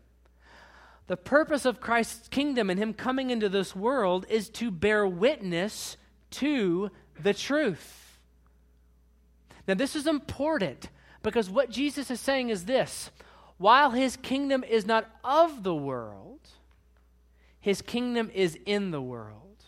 The 1.06 1.18
purpose 1.18 1.66
of 1.66 1.80
Christ's 1.80 2.28
kingdom 2.30 2.72
and 2.72 2.80
him 2.80 2.96
coming 2.96 3.30
into 3.30 3.48
this 3.48 3.76
world 3.76 4.26
is 4.28 4.50
to 4.50 4.72
bear 4.72 5.06
witness 5.06 5.98
to 6.32 6.90
the 7.22 7.36
truth. 7.36 8.18
Now, 9.68 9.76
this 9.76 9.96
is 9.96 10.08
important 10.08 10.90
because 11.22 11.48
what 11.48 11.70
Jesus 11.70 12.10
is 12.10 12.20
saying 12.20 12.50
is 12.50 12.66
this 12.66 13.12
while 13.60 13.92
his 13.92 14.18
kingdom 14.18 14.64
is 14.64 14.88
not 14.88 15.08
of 15.24 15.62
the 15.62 15.76
world, 15.76 16.40
his 17.62 17.82
kingdom 17.82 18.30
is 18.34 18.58
in 18.66 18.92
the 18.92 19.02
world. 19.02 19.64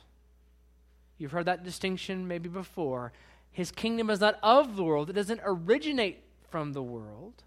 You've 1.18 1.32
heard 1.32 1.46
that 1.46 1.64
distinction 1.64 2.28
maybe 2.28 2.50
before. 2.50 3.14
His 3.52 3.72
kingdom 3.72 4.10
is 4.10 4.20
not 4.20 4.40
of 4.42 4.76
the 4.76 4.84
world, 4.84 5.10
it 5.10 5.14
doesn't 5.14 5.42
originate 5.46 6.24
from 6.50 6.74
the 6.74 6.84
world, 6.84 7.44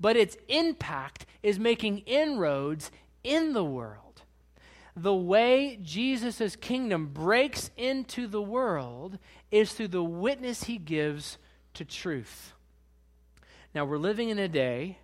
but 0.00 0.16
its 0.16 0.36
impact 0.48 1.26
is 1.42 1.58
making 1.58 1.98
inroads 1.98 2.90
in 3.24 3.52
the 3.52 3.64
world. 3.64 4.22
The 4.96 5.14
way 5.14 5.78
Jesus' 5.82 6.56
kingdom 6.56 7.08
breaks 7.08 7.70
into 7.76 8.26
the 8.26 8.42
world 8.42 9.18
is 9.50 9.72
through 9.72 9.88
the 9.88 10.02
witness 10.02 10.64
he 10.64 10.78
gives 10.78 11.38
to 11.74 11.84
truth. 11.84 12.52
Now, 13.74 13.84
we're 13.84 13.98
living 13.98 14.28
in 14.28 14.38
a 14.38 14.48
day 14.48 14.98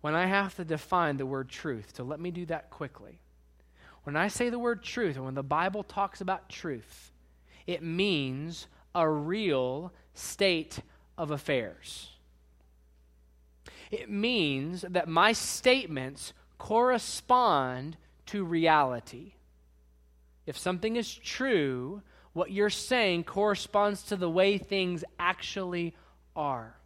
when 0.00 0.14
I 0.14 0.26
have 0.26 0.54
to 0.56 0.64
define 0.64 1.16
the 1.16 1.26
word 1.26 1.48
truth, 1.48 1.92
so 1.94 2.04
let 2.04 2.20
me 2.20 2.30
do 2.30 2.46
that 2.46 2.70
quickly. 2.70 3.20
When 4.04 4.16
I 4.16 4.28
say 4.28 4.50
the 4.50 4.58
word 4.58 4.82
truth, 4.82 5.16
and 5.16 5.24
when 5.24 5.34
the 5.34 5.42
Bible 5.42 5.82
talks 5.82 6.20
about 6.20 6.48
truth, 6.48 7.12
it 7.66 7.82
means 7.82 8.66
a 8.94 9.08
real 9.08 9.92
state 10.14 10.80
of 11.18 11.30
affairs. 11.30 12.10
It 13.90 14.10
means 14.10 14.84
that 14.88 15.08
my 15.08 15.32
statements 15.32 16.32
correspond 16.58 17.96
to 18.26 18.44
reality. 18.44 19.32
If 20.46 20.56
something 20.56 20.96
is 20.96 21.12
true, 21.12 22.02
what 22.32 22.50
you're 22.50 22.70
saying 22.70 23.24
corresponds 23.24 24.04
to 24.04 24.16
the 24.16 24.30
way 24.30 24.58
things 24.58 25.04
actually 25.18 25.94
are. 26.34 26.79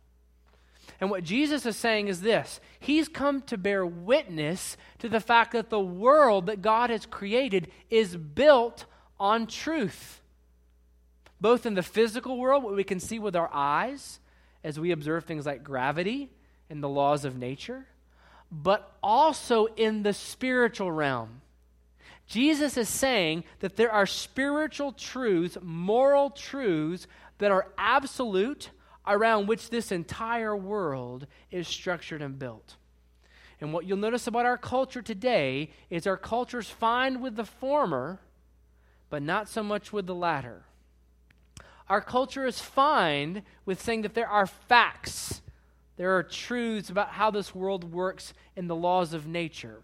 And 1.00 1.11
what 1.11 1.24
Jesus 1.24 1.66
is 1.66 1.76
saying 1.76 2.09
is 2.09 2.20
this 2.20 2.61
He's 2.78 3.09
come 3.09 3.42
to 3.42 3.59
bear 3.59 3.85
witness 3.85 4.76
to 5.00 5.09
the 5.09 5.20
fact 5.20 5.52
that 5.52 5.70
the 5.70 5.80
world 5.80 6.46
that 6.46 6.62
God 6.62 6.90
has 6.90 7.07
created 7.07 7.70
is 7.90 8.16
built 8.16 8.87
on 9.18 9.46
truth. 9.46 10.20
Both 11.40 11.66
in 11.66 11.74
the 11.74 11.83
physical 11.83 12.38
world, 12.38 12.62
what 12.62 12.74
we 12.74 12.85
can 12.85 13.00
see 13.00 13.18
with 13.18 13.37
our 13.37 13.50
eyes 13.52 14.20
as 14.62 14.80
we 14.80 14.92
observe 14.92 15.24
things 15.24 15.44
like 15.44 15.62
gravity 15.62 16.30
and 16.70 16.83
the 16.83 16.88
laws 16.88 17.24
of 17.24 17.37
nature, 17.37 17.87
but 18.50 18.96
also 19.02 19.66
in 19.66 20.02
the 20.02 20.14
spiritual 20.14 20.90
realm. 20.90 21.42
Jesus 22.26 22.78
is 22.78 22.88
saying 22.88 23.44
that 23.61 23.76
there 23.76 23.92
are 23.92 24.07
spiritual 24.07 24.92
truths, 24.92 25.59
moral 25.61 26.30
truths 26.30 27.07
that 27.38 27.50
are 27.50 27.68
absolute 27.76 28.70
around 29.06 29.46
which 29.46 29.70
this 29.70 29.92
entire 29.92 30.56
world 30.56 31.26
is 31.50 31.68
structured 31.68 32.22
and 32.22 32.38
built. 32.38 32.76
And 33.60 33.72
what 33.72 33.86
you'll 33.86 33.98
notice 33.98 34.26
about 34.26 34.46
our 34.46 34.58
culture 34.58 35.02
today 35.02 35.70
is 35.90 36.06
our 36.06 36.16
culture's 36.16 36.68
fine 36.68 37.20
with 37.20 37.36
the 37.36 37.44
former, 37.44 38.20
but 39.10 39.22
not 39.22 39.48
so 39.48 39.62
much 39.62 39.92
with 39.92 40.06
the 40.06 40.14
latter. 40.14 40.64
Our 41.88 42.00
culture 42.00 42.46
is 42.46 42.60
fine 42.60 43.42
with 43.66 43.80
saying 43.80 44.02
that 44.02 44.14
there 44.14 44.28
are 44.28 44.46
facts, 44.46 45.42
there 45.96 46.16
are 46.16 46.22
truths 46.22 46.90
about 46.90 47.10
how 47.10 47.30
this 47.30 47.54
world 47.54 47.92
works 47.92 48.32
in 48.56 48.66
the 48.66 48.76
laws 48.76 49.12
of 49.12 49.26
nature. 49.26 49.82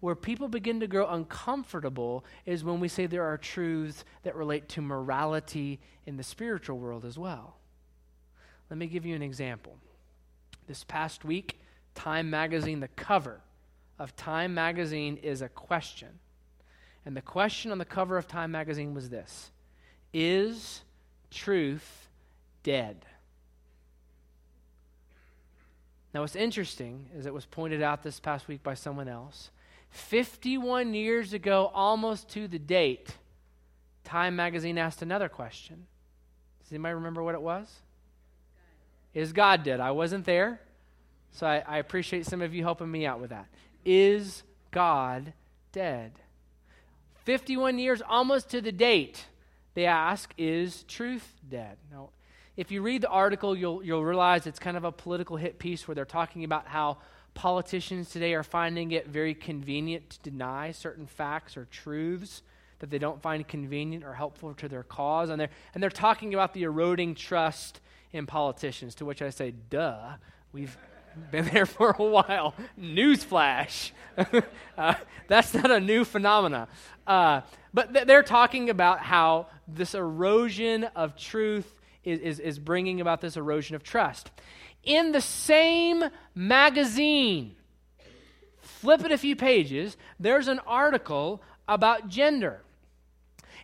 Where 0.00 0.14
people 0.14 0.48
begin 0.48 0.80
to 0.80 0.86
grow 0.86 1.06
uncomfortable 1.08 2.24
is 2.44 2.62
when 2.62 2.80
we 2.80 2.88
say 2.88 3.06
there 3.06 3.24
are 3.24 3.38
truths 3.38 4.04
that 4.22 4.36
relate 4.36 4.68
to 4.70 4.80
morality 4.80 5.80
in 6.06 6.16
the 6.16 6.22
spiritual 6.22 6.78
world 6.78 7.04
as 7.04 7.18
well. 7.18 7.56
Let 8.70 8.78
me 8.78 8.86
give 8.86 9.06
you 9.06 9.14
an 9.14 9.22
example. 9.22 9.76
This 10.66 10.84
past 10.84 11.24
week, 11.24 11.60
Time 11.94 12.30
Magazine, 12.30 12.80
the 12.80 12.88
cover 12.88 13.40
of 13.98 14.16
Time 14.16 14.54
Magazine 14.54 15.16
is 15.18 15.42
a 15.42 15.48
question. 15.48 16.18
And 17.04 17.16
the 17.16 17.22
question 17.22 17.70
on 17.70 17.78
the 17.78 17.84
cover 17.84 18.16
of 18.16 18.26
Time 18.26 18.50
Magazine 18.50 18.94
was 18.94 19.08
this 19.08 19.50
Is 20.12 20.82
truth 21.30 22.08
dead? 22.62 23.06
Now, 26.12 26.22
what's 26.22 26.34
interesting 26.34 27.10
is 27.14 27.26
it 27.26 27.34
was 27.34 27.44
pointed 27.44 27.82
out 27.82 28.02
this 28.02 28.18
past 28.18 28.48
week 28.48 28.62
by 28.62 28.74
someone 28.74 29.06
else. 29.06 29.50
51 29.90 30.94
years 30.94 31.32
ago, 31.32 31.70
almost 31.74 32.30
to 32.30 32.48
the 32.48 32.58
date, 32.58 33.16
Time 34.02 34.36
magazine 34.36 34.78
asked 34.78 35.02
another 35.02 35.28
question. 35.28 35.86
Does 36.62 36.72
anybody 36.72 36.94
remember 36.94 37.22
what 37.22 37.34
it 37.34 37.42
was? 37.42 37.68
Is 39.16 39.32
God 39.32 39.62
dead? 39.62 39.80
I 39.80 39.92
wasn't 39.92 40.26
there, 40.26 40.60
so 41.32 41.46
I, 41.46 41.64
I 41.66 41.78
appreciate 41.78 42.26
some 42.26 42.42
of 42.42 42.52
you 42.52 42.62
helping 42.62 42.90
me 42.90 43.06
out 43.06 43.18
with 43.18 43.30
that. 43.30 43.46
Is 43.82 44.42
God 44.72 45.32
dead? 45.72 46.12
51 47.24 47.78
years, 47.78 48.02
almost 48.06 48.50
to 48.50 48.60
the 48.60 48.72
date, 48.72 49.24
they 49.72 49.86
ask, 49.86 50.34
Is 50.36 50.82
truth 50.82 51.40
dead? 51.48 51.78
Now, 51.90 52.10
if 52.58 52.70
you 52.70 52.82
read 52.82 53.00
the 53.00 53.08
article, 53.08 53.56
you'll, 53.56 53.82
you'll 53.82 54.04
realize 54.04 54.46
it's 54.46 54.58
kind 54.58 54.76
of 54.76 54.84
a 54.84 54.92
political 54.92 55.38
hit 55.38 55.58
piece 55.58 55.88
where 55.88 55.94
they're 55.94 56.04
talking 56.04 56.44
about 56.44 56.66
how 56.66 56.98
politicians 57.32 58.10
today 58.10 58.34
are 58.34 58.42
finding 58.42 58.92
it 58.92 59.08
very 59.08 59.32
convenient 59.32 60.10
to 60.10 60.20
deny 60.30 60.72
certain 60.72 61.06
facts 61.06 61.56
or 61.56 61.64
truths 61.64 62.42
that 62.80 62.90
they 62.90 62.98
don't 62.98 63.22
find 63.22 63.48
convenient 63.48 64.04
or 64.04 64.12
helpful 64.12 64.52
to 64.52 64.68
their 64.68 64.82
cause. 64.82 65.30
And 65.30 65.40
they're, 65.40 65.50
and 65.72 65.82
they're 65.82 65.88
talking 65.88 66.34
about 66.34 66.52
the 66.52 66.64
eroding 66.64 67.14
trust 67.14 67.80
in 68.12 68.26
politicians, 68.26 68.94
to 68.96 69.04
which 69.04 69.22
I 69.22 69.30
say, 69.30 69.52
duh, 69.70 70.14
we've 70.52 70.76
been 71.30 71.46
there 71.46 71.66
for 71.66 71.96
a 71.98 72.02
while. 72.02 72.54
Newsflash. 72.80 73.90
uh, 74.78 74.94
that's 75.28 75.54
not 75.54 75.70
a 75.70 75.80
new 75.80 76.04
phenomena. 76.04 76.68
Uh, 77.06 77.42
but 77.72 77.92
th- 77.92 78.06
they're 78.06 78.22
talking 78.22 78.70
about 78.70 79.00
how 79.00 79.46
this 79.68 79.94
erosion 79.94 80.84
of 80.96 81.16
truth 81.16 81.80
is, 82.04 82.20
is, 82.20 82.40
is 82.40 82.58
bringing 82.58 83.00
about 83.00 83.20
this 83.20 83.36
erosion 83.36 83.76
of 83.76 83.82
trust. 83.82 84.30
In 84.82 85.12
the 85.12 85.20
same 85.20 86.04
magazine, 86.34 87.56
flip 88.60 89.04
it 89.04 89.10
a 89.10 89.18
few 89.18 89.34
pages, 89.34 89.96
there's 90.20 90.48
an 90.48 90.60
article 90.60 91.42
about 91.66 92.08
gender. 92.08 92.62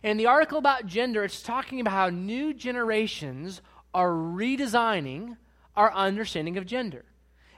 And 0.03 0.19
the 0.19 0.25
article 0.25 0.57
about 0.57 0.85
gender, 0.85 1.23
it's 1.23 1.41
talking 1.41 1.79
about 1.79 1.93
how 1.93 2.09
new 2.09 2.53
generations 2.53 3.61
are 3.93 4.09
redesigning 4.09 5.37
our 5.75 5.93
understanding 5.93 6.57
of 6.57 6.65
gender. 6.65 7.05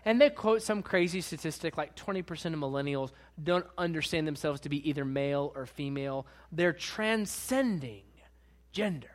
And 0.05 0.21
they 0.21 0.29
quote 0.29 0.61
some 0.61 0.83
crazy 0.83 1.19
statistic 1.21 1.77
like 1.77 1.95
20% 1.95 2.21
of 2.29 2.59
millennials 2.59 3.11
don't 3.43 3.65
understand 3.77 4.27
themselves 4.27 4.61
to 4.61 4.69
be 4.69 4.87
either 4.87 5.03
male 5.03 5.51
or 5.55 5.65
female. 5.65 6.27
They're 6.51 6.73
transcending 6.73 8.03
gender. 8.71 9.09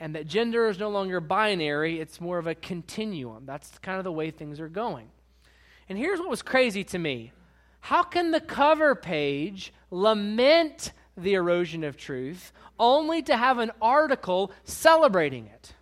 And 0.00 0.14
that 0.14 0.26
gender 0.26 0.68
is 0.68 0.78
no 0.78 0.88
longer 0.88 1.20
binary, 1.20 2.00
it's 2.00 2.20
more 2.20 2.38
of 2.38 2.46
a 2.46 2.54
continuum. 2.54 3.44
That's 3.46 3.78
kind 3.78 3.98
of 3.98 4.04
the 4.04 4.12
way 4.12 4.30
things 4.30 4.60
are 4.60 4.68
going. 4.68 5.08
And 5.88 5.96
here's 5.98 6.18
what 6.18 6.28
was 6.28 6.42
crazy 6.42 6.84
to 6.84 6.98
me 6.98 7.32
how 7.80 8.02
can 8.02 8.32
the 8.32 8.40
cover 8.40 8.94
page 8.94 9.72
lament 9.90 10.92
the 11.16 11.34
erosion 11.34 11.84
of 11.84 11.96
truth 11.96 12.52
only 12.78 13.22
to 13.22 13.36
have 13.36 13.58
an 13.58 13.72
article 13.80 14.52
celebrating 14.64 15.46
it? 15.46 15.72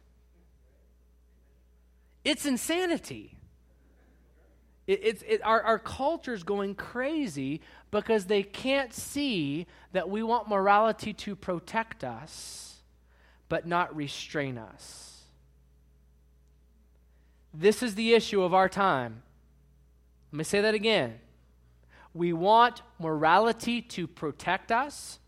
It's 2.24 2.46
insanity. 2.46 3.36
It, 4.86 5.00
it's, 5.02 5.22
it, 5.26 5.44
our, 5.44 5.62
our 5.62 5.78
culture's 5.78 6.42
going 6.42 6.74
crazy 6.74 7.60
because 7.90 8.26
they 8.26 8.42
can't 8.42 8.92
see 8.92 9.66
that 9.92 10.08
we 10.08 10.22
want 10.22 10.48
morality 10.48 11.12
to 11.12 11.36
protect 11.36 12.04
us, 12.04 12.76
but 13.48 13.66
not 13.66 13.94
restrain 13.94 14.58
us. 14.58 15.22
This 17.52 17.82
is 17.82 17.94
the 17.94 18.14
issue 18.14 18.42
of 18.42 18.52
our 18.52 18.68
time. 18.68 19.22
Let 20.32 20.38
me 20.38 20.44
say 20.44 20.60
that 20.62 20.74
again. 20.74 21.20
We 22.12 22.32
want 22.32 22.82
morality 22.98 23.80
to 23.82 24.06
protect 24.06 24.72
us. 24.72 25.20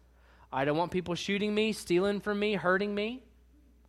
I 0.52 0.64
don't 0.64 0.76
want 0.76 0.90
people 0.90 1.14
shooting 1.14 1.54
me, 1.54 1.72
stealing 1.72 2.20
from 2.20 2.38
me, 2.38 2.54
hurting 2.54 2.94
me. 2.94 3.22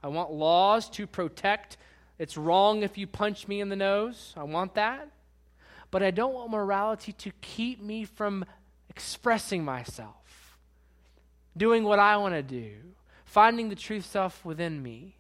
I 0.04 0.08
want 0.08 0.32
laws 0.32 0.90
to 0.92 1.08
protect. 1.08 1.78
It's 2.20 2.38
wrong 2.38 2.84
if 2.84 2.98
you 2.98 3.08
punch 3.08 3.48
me 3.48 3.62
in 3.62 3.70
the 3.70 3.76
nose. 3.76 4.34
I 4.36 4.44
want 4.44 4.76
that 4.76 5.10
but 5.92 6.04
I 6.04 6.12
don't 6.12 6.34
want 6.34 6.52
morality 6.52 7.14
to 7.14 7.32
keep 7.42 7.82
me 7.82 8.06
from 8.06 8.46
expressing 8.90 9.64
myself, 9.64 10.58
doing 11.56 11.84
what 11.84 12.00
I 12.00 12.18
want 12.18 12.36
to 12.36 12.44
do, 12.44 12.74
finding 13.26 13.70
the 13.70 13.76
true 13.76 14.02
self 14.02 14.44
within 14.44 14.82
me. 14.82 15.16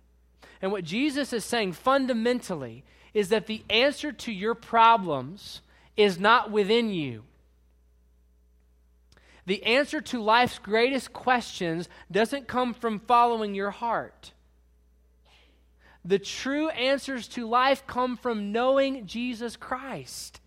And 0.61 0.71
what 0.71 0.83
Jesus 0.83 1.33
is 1.33 1.45
saying 1.45 1.73
fundamentally 1.73 2.83
is 3.13 3.29
that 3.29 3.47
the 3.47 3.63
answer 3.69 4.11
to 4.11 4.31
your 4.31 4.55
problems 4.55 5.61
is 5.95 6.19
not 6.19 6.51
within 6.51 6.89
you. 6.89 7.23
The 9.47 9.63
answer 9.63 10.01
to 10.01 10.21
life's 10.21 10.59
greatest 10.59 11.13
questions 11.13 11.87
doesn't 12.11 12.49
come 12.49 12.73
from 12.73 12.99
following 12.99 13.55
your 13.55 13.71
heart. 13.71 14.33
The 16.03 16.19
true 16.19 16.67
answers 16.69 17.29
to 17.29 17.47
life 17.47 17.87
come 17.87 18.17
from 18.17 18.51
knowing 18.51 19.07
Jesus 19.07 19.55
Christ. 19.55 20.41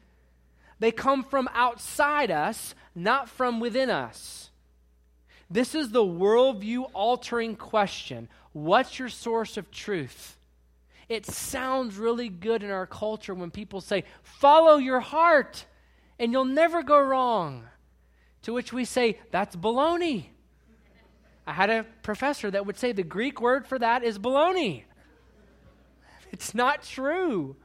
They 0.80 0.92
come 0.92 1.24
from 1.24 1.48
outside 1.54 2.30
us, 2.30 2.74
not 2.94 3.30
from 3.30 3.58
within 3.58 3.88
us. 3.88 4.50
This 5.50 5.74
is 5.74 5.90
the 5.90 6.04
worldview 6.04 6.90
altering 6.92 7.56
question 7.56 8.28
What's 8.52 8.98
your 8.98 9.08
source 9.08 9.56
of 9.56 9.70
truth? 9.70 10.36
It 11.08 11.24
sounds 11.24 11.96
really 11.96 12.28
good 12.28 12.62
in 12.62 12.70
our 12.70 12.86
culture 12.86 13.34
when 13.34 13.50
people 13.50 13.80
say, 13.80 14.04
Follow 14.22 14.76
your 14.76 15.00
heart 15.00 15.64
and 16.18 16.32
you'll 16.32 16.44
never 16.44 16.82
go 16.82 17.00
wrong. 17.00 17.64
To 18.42 18.52
which 18.52 18.72
we 18.72 18.84
say, 18.84 19.18
That's 19.30 19.56
baloney. 19.56 20.26
I 21.46 21.52
had 21.52 21.70
a 21.70 21.84
professor 22.02 22.50
that 22.50 22.66
would 22.66 22.78
say 22.78 22.92
the 22.92 23.02
Greek 23.02 23.40
word 23.40 23.66
for 23.66 23.78
that 23.78 24.04
is 24.04 24.18
baloney. 24.18 24.84
It's 26.32 26.54
not 26.54 26.84
true. 26.84 27.56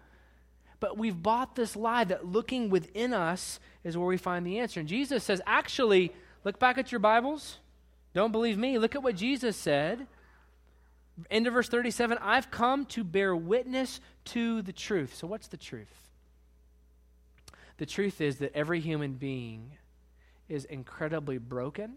But 0.80 0.98
we've 0.98 1.22
bought 1.22 1.56
this 1.56 1.76
lie 1.76 2.04
that 2.04 2.26
looking 2.26 2.70
within 2.70 3.14
us 3.14 3.60
is 3.84 3.96
where 3.96 4.08
we 4.08 4.18
find 4.18 4.46
the 4.46 4.60
answer. 4.60 4.80
And 4.80 4.90
Jesus 4.90 5.24
says, 5.24 5.40
actually, 5.46 6.12
look 6.44 6.58
back 6.58 6.78
at 6.78 6.92
your 6.92 7.00
Bibles. 7.00 7.60
Don't 8.14 8.32
believe 8.32 8.58
me. 8.58 8.78
Look 8.80 8.96
at 8.96 9.04
what 9.04 9.16
Jesus 9.16 9.56
said. 9.56 10.08
End 11.30 11.48
of 11.48 11.54
verse 11.54 11.70
37 11.70 12.18
I've 12.22 12.52
come 12.52 12.86
to 12.88 13.04
bear 13.04 13.36
witness 13.36 14.02
to 14.26 14.62
the 14.62 14.74
truth. 14.74 15.16
So, 15.16 15.28
what's 15.28 15.48
the 15.48 15.58
truth? 15.58 16.12
The 17.78 17.86
truth 17.86 18.22
is 18.22 18.38
that 18.38 18.56
every 18.56 18.80
human 18.80 19.14
being 19.14 19.72
is 20.50 20.66
incredibly 20.66 21.38
broken 21.38 21.96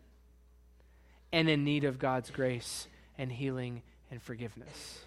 and 1.32 1.48
in 1.48 1.64
need 1.64 1.84
of 1.84 1.98
God's 1.98 2.30
grace 2.30 2.88
and 3.16 3.30
healing 3.30 3.82
and 4.11 4.22
forgiveness. 4.22 5.00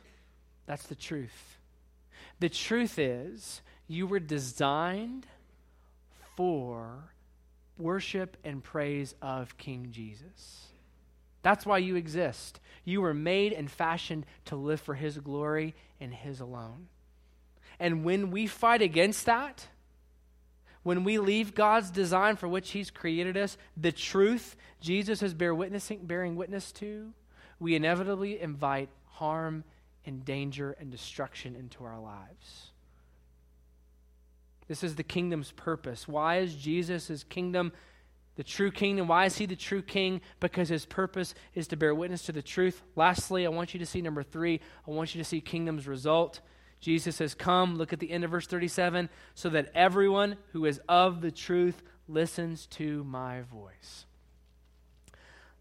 That's 0.66 0.88
the 0.88 0.96
truth. 0.96 1.58
The 2.40 2.50
truth 2.50 3.00
is, 3.00 3.62
you 3.88 4.08
were 4.08 4.20
designed 4.20 5.28
for 6.36 7.12
worship 7.78 8.38
and 8.44 8.64
praise 8.64 9.16
of 9.22 9.58
King 9.58 9.90
Jesus. 9.92 10.68
That's 11.44 11.66
why 11.66 11.80
you 11.80 11.96
exist. 11.96 12.60
You 12.86 13.02
were 13.02 13.14
made 13.14 13.54
and 13.54 13.70
fashioned 13.70 14.26
to 14.46 14.56
live 14.56 14.80
for 14.82 14.96
His 14.96 15.18
glory 15.18 15.74
and 16.00 16.14
His 16.14 16.40
alone. 16.40 16.88
And 17.80 18.04
when 18.04 18.30
we 18.30 18.46
fight 18.46 18.82
against 18.82 19.26
that, 19.26 19.68
when 20.84 21.04
we 21.04 21.20
leave 21.20 21.54
God's 21.54 21.92
design 21.92 22.36
for 22.36 22.48
which 22.48 22.72
He's 22.72 22.90
created 22.90 23.38
us, 23.38 23.58
the 23.78 23.92
truth 23.92 24.56
Jesus 24.80 25.22
is 25.22 25.34
bear 25.34 25.54
witnessing, 25.54 26.00
bearing 26.04 26.36
witness 26.36 26.72
to, 26.74 27.14
we 27.60 27.76
inevitably 27.76 28.42
invite 28.42 28.90
harm 29.06 29.64
and 30.06 30.26
danger 30.26 30.76
and 30.80 30.90
destruction 30.90 31.56
into 31.56 31.84
our 31.84 32.00
lives. 32.00 32.72
This 34.68 34.84
is 34.84 34.96
the 34.96 35.04
kingdom's 35.04 35.52
purpose. 35.52 36.08
Why 36.08 36.38
is 36.38 36.56
Jesus' 36.56 37.24
kingdom 37.24 37.72
the 38.36 38.44
true 38.44 38.72
kingdom? 38.72 39.08
Why 39.08 39.26
is 39.26 39.38
he 39.38 39.46
the 39.46 39.56
true 39.56 39.82
king? 39.82 40.22
Because 40.40 40.70
his 40.70 40.86
purpose 40.86 41.36
is 41.54 41.68
to 41.68 41.76
bear 41.76 41.94
witness 41.94 42.24
to 42.24 42.32
the 42.32 42.42
truth. 42.42 42.82
Lastly, 42.96 43.46
I 43.46 43.50
want 43.50 43.74
you 43.74 43.80
to 43.82 43.86
see 43.86 44.02
number 44.02 44.24
three, 44.24 44.62
I 44.88 44.92
want 44.92 45.14
you 45.14 45.22
to 45.22 45.28
see 45.28 45.42
kingdom's 45.42 45.88
result. 45.88 46.40
Jesus 46.82 47.20
has 47.20 47.36
come, 47.36 47.76
look 47.76 47.94
at 47.94 48.00
the 48.00 48.12
end 48.12 48.24
of 48.24 48.32
verse 48.32 48.48
37, 48.48 49.08
so 49.36 49.50
that 49.50 49.72
everyone 49.74 50.36
who 50.52 50.66
is 50.66 50.82
of 50.90 51.22
the 51.22 51.32
truth 51.32 51.82
listens 52.08 52.66
to 52.66 53.04
my 53.04 53.42
voice. 53.42 54.06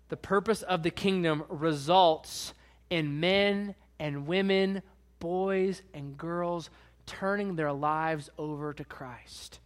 The 0.09 0.17
purpose 0.17 0.63
of 0.63 0.83
the 0.83 0.91
kingdom 0.91 1.45
results 1.49 2.55
in 2.89 3.21
men 3.21 3.75
and 3.99 4.27
women, 4.27 4.83
boys 5.21 5.83
and 5.93 6.17
girls 6.17 6.71
turning 7.05 7.55
their 7.55 7.73
lives 7.73 8.31
over 8.39 8.73
to 8.73 8.85
Christ, 8.85 9.61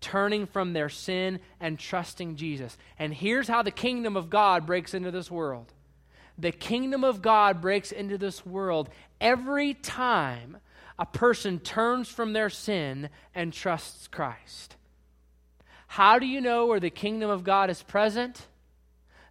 turning 0.00 0.46
from 0.46 0.74
their 0.74 0.90
sin 0.90 1.40
and 1.60 1.78
trusting 1.78 2.36
Jesus. 2.36 2.76
And 2.98 3.14
here's 3.14 3.48
how 3.48 3.62
the 3.62 3.70
kingdom 3.70 4.16
of 4.16 4.28
God 4.28 4.66
breaks 4.66 4.92
into 4.92 5.10
this 5.10 5.30
world 5.30 5.72
the 6.38 6.52
kingdom 6.52 7.02
of 7.04 7.20
God 7.20 7.60
breaks 7.60 7.90
into 7.90 8.16
this 8.16 8.46
world 8.46 8.88
every 9.20 9.74
time 9.74 10.58
a 10.98 11.06
person 11.06 11.58
turns 11.58 12.08
from 12.08 12.32
their 12.32 12.50
sin 12.50 13.08
and 13.34 13.52
trusts 13.52 14.08
Christ. 14.08 14.76
How 15.86 16.18
do 16.18 16.26
you 16.26 16.40
know 16.40 16.66
where 16.66 16.80
the 16.80 16.90
kingdom 16.90 17.30
of 17.30 17.44
God 17.44 17.70
is 17.70 17.82
present? 17.82 18.46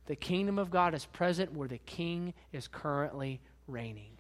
The 0.08 0.16
kingdom 0.16 0.58
of 0.58 0.72
God 0.72 0.94
is 0.94 1.06
present 1.06 1.54
where 1.54 1.68
the 1.68 1.78
king 1.78 2.34
is 2.52 2.68
currently 2.68 3.42
reigning. 3.68 4.18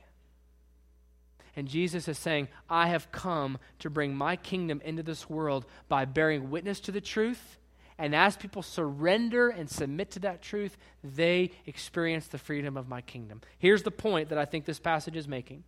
And 1.55 1.67
Jesus 1.67 2.07
is 2.07 2.19
saying, 2.19 2.49
I 2.69 2.89
have 2.89 3.11
come 3.11 3.57
to 3.79 3.89
bring 3.89 4.15
my 4.15 4.35
kingdom 4.35 4.81
into 4.85 5.01
this 5.01 5.27
world 5.27 5.65
by 5.89 6.05
bearing 6.05 6.51
witness 6.51 6.79
to 6.81 6.91
the 6.91 7.01
truth. 7.01 7.57
And 7.97 8.15
as 8.15 8.37
people 8.37 8.61
surrender 8.61 9.49
and 9.49 9.69
submit 9.69 10.11
to 10.11 10.19
that 10.19 10.41
truth, 10.41 10.77
they 11.03 11.51
experience 11.65 12.27
the 12.27 12.37
freedom 12.37 12.77
of 12.77 12.87
my 12.87 13.01
kingdom. 13.01 13.41
Here's 13.57 13.83
the 13.83 13.91
point 13.91 14.29
that 14.29 14.37
I 14.37 14.45
think 14.45 14.65
this 14.65 14.79
passage 14.79 15.15
is 15.15 15.27
making 15.27 15.63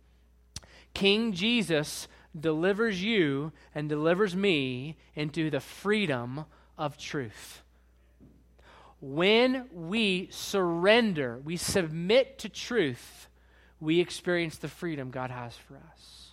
King 0.94 1.32
Jesus 1.32 2.08
delivers 2.38 3.02
you 3.02 3.52
and 3.74 3.88
delivers 3.88 4.36
me 4.36 4.96
into 5.14 5.50
the 5.50 5.60
freedom 5.60 6.44
of 6.78 6.96
truth. 6.96 7.62
When 9.00 9.66
we 9.72 10.28
surrender, 10.30 11.40
we 11.42 11.56
submit 11.56 12.38
to 12.40 12.48
truth, 12.48 13.28
we 13.80 13.98
experience 13.98 14.58
the 14.58 14.68
freedom 14.68 15.10
God 15.10 15.30
has 15.30 15.56
for 15.56 15.76
us. 15.76 16.32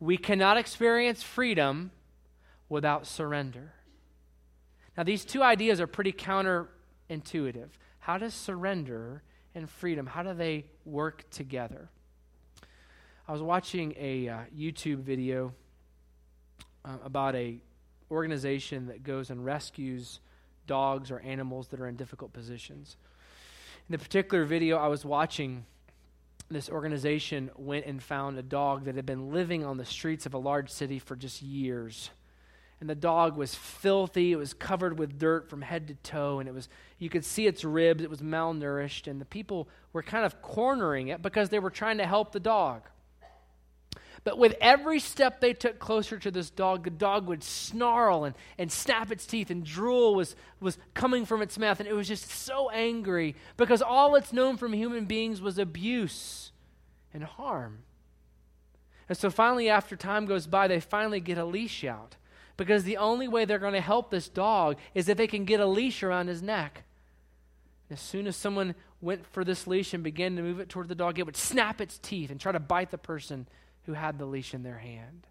We 0.00 0.16
cannot 0.16 0.56
experience 0.56 1.22
freedom 1.22 1.92
without 2.68 3.06
surrender. 3.06 3.72
Now, 4.98 5.04
these 5.04 5.24
two 5.24 5.44
ideas 5.44 5.80
are 5.80 5.86
pretty 5.86 6.12
counterintuitive. 6.12 7.68
How 8.00 8.18
does 8.18 8.34
surrender 8.34 9.22
and 9.54 9.70
freedom, 9.70 10.06
how 10.06 10.24
do 10.24 10.34
they 10.34 10.64
work 10.84 11.30
together? 11.30 11.88
I 13.28 13.32
was 13.32 13.40
watching 13.40 13.94
a 13.96 14.28
uh, 14.28 14.38
YouTube 14.52 14.98
video 14.98 15.54
uh, 16.84 16.96
about 17.04 17.36
a 17.36 17.60
organization 18.10 18.86
that 18.88 19.04
goes 19.04 19.30
and 19.30 19.44
rescues 19.44 20.18
dogs 20.66 21.12
or 21.12 21.20
animals 21.20 21.68
that 21.68 21.78
are 21.78 21.86
in 21.86 21.94
difficult 21.94 22.32
positions. 22.32 22.96
In 23.88 23.92
the 23.92 23.98
particular 23.98 24.44
video 24.44 24.78
I 24.78 24.88
was 24.88 25.04
watching, 25.04 25.64
this 26.50 26.68
organization 26.68 27.52
went 27.56 27.86
and 27.86 28.02
found 28.02 28.36
a 28.36 28.42
dog 28.42 28.84
that 28.86 28.96
had 28.96 29.06
been 29.06 29.32
living 29.32 29.64
on 29.64 29.76
the 29.76 29.84
streets 29.84 30.26
of 30.26 30.34
a 30.34 30.38
large 30.38 30.70
city 30.70 30.98
for 30.98 31.14
just 31.14 31.40
years. 31.40 32.10
And 32.80 32.88
the 32.88 32.94
dog 32.94 33.36
was 33.36 33.54
filthy. 33.54 34.32
It 34.32 34.36
was 34.36 34.54
covered 34.54 34.98
with 34.98 35.18
dirt 35.18 35.50
from 35.50 35.62
head 35.62 35.88
to 35.88 35.94
toe, 35.94 36.38
and 36.38 36.48
it 36.48 36.52
was 36.52 36.68
you 36.98 37.08
could 37.08 37.24
see 37.24 37.46
its 37.46 37.64
ribs. 37.64 38.02
It 38.02 38.10
was 38.10 38.20
malnourished, 38.20 39.10
and 39.10 39.20
the 39.20 39.24
people 39.24 39.68
were 39.92 40.02
kind 40.02 40.24
of 40.24 40.40
cornering 40.42 41.08
it 41.08 41.22
because 41.22 41.48
they 41.48 41.58
were 41.58 41.70
trying 41.70 41.98
to 41.98 42.06
help 42.06 42.32
the 42.32 42.40
dog. 42.40 42.82
But 44.24 44.38
with 44.38 44.56
every 44.60 44.98
step 45.00 45.40
they 45.40 45.54
took 45.54 45.78
closer 45.78 46.18
to 46.18 46.30
this 46.30 46.50
dog, 46.50 46.84
the 46.84 46.90
dog 46.90 47.26
would 47.28 47.42
snarl 47.42 48.24
and, 48.24 48.34
and 48.58 48.70
snap 48.70 49.10
its 49.10 49.26
teeth, 49.26 49.50
and 49.50 49.64
drool 49.64 50.14
was, 50.14 50.36
was 50.60 50.76
coming 50.94 51.24
from 51.24 51.40
its 51.40 51.58
mouth. 51.58 51.80
And 51.80 51.88
it 51.88 51.94
was 51.94 52.08
just 52.08 52.28
so 52.28 52.68
angry 52.70 53.36
because 53.56 53.80
all 53.80 54.14
it's 54.16 54.32
known 54.32 54.56
from 54.56 54.72
human 54.72 55.04
beings 55.04 55.40
was 55.40 55.58
abuse 55.58 56.52
and 57.14 57.24
harm. 57.24 57.78
And 59.08 59.16
so 59.16 59.30
finally, 59.30 59.70
after 59.70 59.96
time 59.96 60.26
goes 60.26 60.46
by, 60.46 60.68
they 60.68 60.80
finally 60.80 61.20
get 61.20 61.38
a 61.38 61.44
leash 61.44 61.84
out 61.84 62.16
because 62.58 62.82
the 62.84 62.98
only 62.98 63.28
way 63.28 63.46
they're 63.46 63.58
going 63.58 63.72
to 63.72 63.80
help 63.80 64.10
this 64.10 64.28
dog 64.28 64.76
is 64.92 65.08
if 65.08 65.16
they 65.16 65.28
can 65.28 65.46
get 65.46 65.60
a 65.60 65.66
leash 65.66 66.02
around 66.02 66.26
his 66.26 66.42
neck. 66.42 66.82
As 67.88 68.00
soon 68.00 68.26
as 68.26 68.36
someone 68.36 68.74
went 69.00 69.24
for 69.24 69.44
this 69.44 69.66
leash 69.66 69.94
and 69.94 70.04
began 70.04 70.36
to 70.36 70.42
move 70.42 70.60
it 70.60 70.68
toward 70.68 70.88
the 70.88 70.94
dog, 70.94 71.18
it 71.18 71.24
would 71.24 71.36
snap 71.36 71.80
its 71.80 71.98
teeth 71.98 72.30
and 72.30 72.38
try 72.38 72.52
to 72.52 72.60
bite 72.60 72.90
the 72.90 72.98
person 72.98 73.46
who 73.84 73.94
had 73.94 74.18
the 74.18 74.26
leash 74.26 74.52
in 74.52 74.64
their 74.64 74.76
hand. 74.76 75.26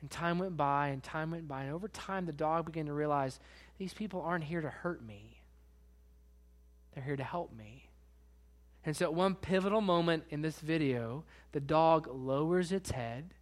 And 0.00 0.10
time 0.10 0.40
went 0.40 0.56
by, 0.56 0.88
and 0.88 1.02
time 1.02 1.30
went 1.30 1.46
by, 1.46 1.62
and 1.62 1.72
over 1.72 1.86
time 1.86 2.26
the 2.26 2.32
dog 2.32 2.66
began 2.66 2.86
to 2.86 2.92
realize 2.92 3.38
these 3.78 3.94
people 3.94 4.20
aren't 4.20 4.44
here 4.44 4.60
to 4.60 4.68
hurt 4.68 5.06
me, 5.06 5.40
they're 6.92 7.04
here 7.04 7.16
to 7.16 7.24
help 7.24 7.56
me. 7.56 7.88
And 8.84 8.96
so, 8.96 9.04
at 9.04 9.14
one 9.14 9.36
pivotal 9.36 9.80
moment 9.80 10.24
in 10.30 10.42
this 10.42 10.58
video, 10.58 11.22
the 11.52 11.60
dog 11.60 12.08
lowers 12.12 12.72
its 12.72 12.90
head 12.90 13.32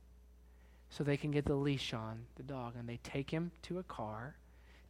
so 0.91 1.05
they 1.05 1.17
can 1.17 1.31
get 1.31 1.45
the 1.45 1.55
leash 1.55 1.95
on 1.95 2.27
the 2.37 2.43
dog. 2.43 2.75
And 2.79 2.89
they 2.89 2.99
take 3.03 3.31
him 3.31 3.53
to 3.63 3.79
a 3.79 3.83
car, 3.83 4.37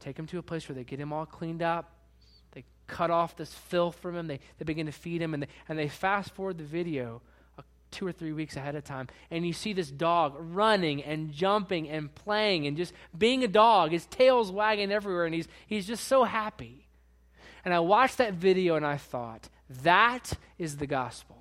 take 0.00 0.18
him 0.18 0.26
to 0.28 0.38
a 0.38 0.42
place 0.42 0.68
where 0.68 0.74
they 0.74 0.84
get 0.84 0.98
him 0.98 1.12
all 1.12 1.26
cleaned 1.26 1.62
up. 1.62 1.92
They 2.52 2.64
cut 2.86 3.10
off 3.10 3.36
this 3.36 3.54
filth 3.54 3.96
from 3.96 4.16
him. 4.16 4.26
They, 4.26 4.40
they 4.58 4.64
begin 4.64 4.86
to 4.86 4.92
feed 4.92 5.22
him. 5.22 5.34
And 5.34 5.42
they, 5.42 5.48
and 5.68 5.78
they 5.78 5.88
fast 5.88 6.32
forward 6.32 6.58
the 6.58 6.64
video 6.64 7.22
uh, 7.58 7.62
two 7.90 8.06
or 8.06 8.12
three 8.12 8.32
weeks 8.32 8.56
ahead 8.56 8.74
of 8.74 8.84
time, 8.84 9.08
and 9.30 9.46
you 9.46 9.52
see 9.52 9.72
this 9.72 9.90
dog 9.90 10.34
running 10.38 11.02
and 11.02 11.32
jumping 11.32 11.88
and 11.88 12.14
playing 12.14 12.66
and 12.66 12.76
just 12.76 12.92
being 13.16 13.44
a 13.44 13.48
dog. 13.48 13.92
His 13.92 14.06
tail's 14.06 14.50
wagging 14.50 14.90
everywhere, 14.90 15.26
and 15.26 15.34
he's, 15.34 15.48
he's 15.66 15.86
just 15.86 16.04
so 16.04 16.24
happy. 16.24 16.86
And 17.64 17.74
I 17.74 17.80
watched 17.80 18.18
that 18.18 18.34
video 18.34 18.76
and 18.76 18.86
I 18.86 18.96
thought, 18.96 19.48
that 19.82 20.32
is 20.58 20.78
the 20.78 20.86
gospel. 20.86 21.39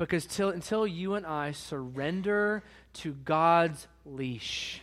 Because 0.00 0.24
till, 0.24 0.48
until 0.48 0.86
you 0.86 1.12
and 1.14 1.26
I 1.26 1.52
surrender 1.52 2.62
to 2.94 3.12
God's 3.12 3.86
leash, 4.06 4.80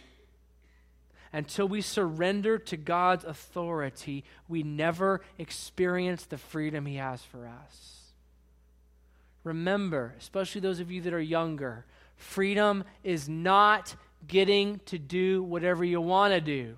until 1.34 1.68
we 1.68 1.82
surrender 1.82 2.60
to 2.60 2.78
God's 2.78 3.26
authority, 3.26 4.24
we 4.48 4.62
never 4.62 5.22
experience 5.40 6.26
the 6.26 6.38
freedom 6.38 6.86
He 6.86 6.98
has 6.98 7.24
for 7.24 7.48
us. 7.48 8.14
Remember, 9.44 10.14
especially 10.20 10.62
those 10.62 10.80
of 10.80 10.92
you 10.92 11.02
that 11.02 11.14
are 11.16 11.20
younger, 11.20 11.86
freedom 12.16 12.84
is 13.04 13.28
not 13.28 13.96
getting 14.28 14.82
to 14.86 15.00
do 15.00 15.42
whatever 15.42 15.84
you 15.84 16.00
want 16.00 16.36
to 16.36 16.42
do. 16.42 16.78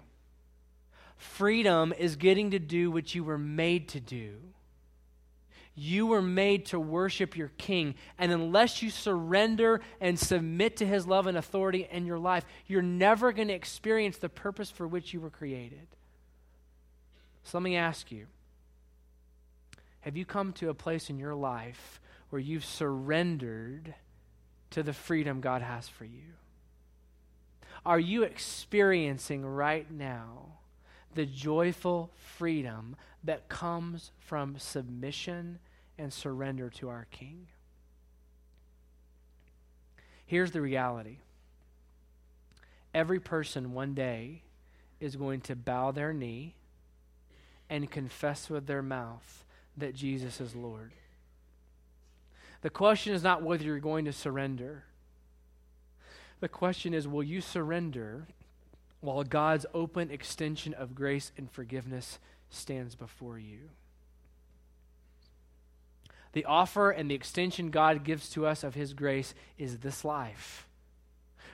Freedom 1.18 1.94
is 2.00 2.16
getting 2.16 2.52
to 2.52 2.60
do 2.60 2.90
what 2.90 3.14
you 3.14 3.26
were 3.26 3.38
made 3.38 3.90
to 3.90 4.00
do. 4.00 4.38
You 5.82 6.08
were 6.08 6.22
made 6.22 6.66
to 6.68 6.80
worship 6.80 7.38
your 7.38 7.52
king. 7.58 7.96
And 8.18 8.34
unless 8.34 8.84
you 8.84 8.90
surrender 8.90 9.80
and 10.02 10.20
submit 10.20 10.76
to 10.78 10.86
his 10.86 11.08
love 11.08 11.26
and 11.26 11.38
authority 11.38 11.88
in 11.90 12.06
your 12.06 12.20
life, 12.20 12.44
you're 12.68 12.82
never 12.82 13.32
going 13.32 13.48
to 13.48 13.54
experience 13.54 14.18
the 14.18 14.28
purpose 14.28 14.70
for 14.70 14.86
which 14.86 15.14
you 15.14 15.22
were 15.22 15.30
created. 15.30 15.88
So 17.44 17.58
let 17.58 17.64
me 17.64 17.78
ask 17.78 18.12
you 18.12 18.28
have 20.02 20.18
you 20.18 20.26
come 20.26 20.52
to 20.54 20.70
a 20.70 20.74
place 20.74 21.10
in 21.10 21.18
your 21.18 21.36
life 21.36 22.02
where 22.30 22.42
you've 22.42 22.66
surrendered 22.66 23.96
to 24.72 24.84
the 24.84 24.94
freedom 24.94 25.40
God 25.40 25.62
has 25.62 25.88
for 25.88 26.04
you? 26.04 26.34
Are 27.86 28.00
you 28.00 28.24
experiencing 28.24 29.46
right 29.46 29.90
now 29.90 30.58
the 31.16 31.26
joyful 31.26 32.12
freedom 32.16 32.98
that 33.24 33.48
comes 33.48 34.12
from 34.20 34.58
submission 34.60 35.60
and 36.00 36.12
surrender 36.12 36.70
to 36.70 36.90
our 36.90 37.06
King? 37.12 37.48
Here's 40.26 40.52
the 40.52 40.62
reality 40.62 41.18
every 42.94 43.20
person 43.20 43.74
one 43.74 43.94
day 43.94 44.42
is 45.00 45.16
going 45.16 45.42
to 45.42 45.56
bow 45.56 45.92
their 45.92 46.14
knee 46.14 46.56
and 47.70 47.90
confess 47.90 48.50
with 48.50 48.66
their 48.66 48.82
mouth 48.82 49.46
that 49.78 49.96
Jesus 49.96 50.42
is 50.42 50.56
Lord. 50.56 50.92
The 52.62 52.70
question 52.70 53.14
is 53.14 53.24
not 53.24 53.44
whether 53.44 53.64
you're 53.64 53.80
going 53.80 54.06
to 54.06 54.14
surrender. 54.14 54.84
The 56.40 56.50
question 56.50 56.94
is, 56.94 57.08
will 57.08 57.24
you 57.24 57.42
surrender 57.42 58.28
while 59.02 59.24
God's 59.24 59.66
open 59.74 60.12
extension 60.12 60.74
of 60.74 60.96
grace 60.96 61.32
and 61.38 61.50
forgiveness 61.50 62.20
stands 62.50 62.96
before 62.96 63.40
you? 63.40 63.70
The 66.34 66.46
offer 66.46 66.92
and 66.92 67.10
the 67.10 67.16
extension 67.16 67.72
God 67.72 68.04
gives 68.04 68.30
to 68.30 68.46
us 68.46 68.64
of 68.64 68.76
His 68.76 68.94
grace 68.94 69.34
is 69.58 69.80
this 69.80 70.06
life. 70.06 70.68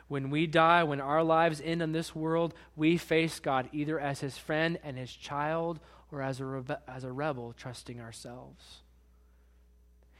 When 0.07 0.29
we 0.29 0.45
die, 0.45 0.83
when 0.83 1.01
our 1.01 1.23
lives 1.23 1.61
end 1.63 1.81
in 1.81 1.91
this 1.91 2.13
world, 2.13 2.53
we 2.75 2.97
face 2.97 3.39
God 3.39 3.69
either 3.71 3.99
as 3.99 4.19
His 4.19 4.37
friend 4.37 4.77
and 4.83 4.97
His 4.97 5.11
child 5.11 5.79
or 6.11 6.21
as 6.21 6.39
a, 6.39 6.43
rebe- 6.43 6.79
as 6.87 7.03
a 7.03 7.11
rebel 7.11 7.53
trusting 7.57 7.99
ourselves. 7.99 8.81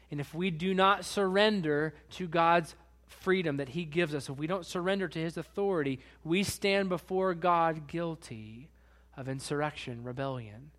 And 0.10 0.20
if 0.20 0.34
we 0.34 0.49
do 0.51 0.74
not 0.74 1.06
surrender 1.06 1.93
to 2.12 2.28
God's 2.28 2.76
freedom 3.06 3.58
that 3.58 3.70
He 3.70 3.86
gives 3.86 4.16
us, 4.16 4.30
if 4.30 4.38
we 4.38 4.47
don't 4.47 4.66
surrender 4.66 5.08
to 5.08 5.20
His 5.20 5.38
authority, 5.38 5.99
we 6.24 6.43
stand 6.43 6.89
before 6.89 7.34
God 7.34 7.88
guilty 7.88 8.70
of 9.18 9.30
insurrection, 9.30 10.03
rebellion. 10.03 10.72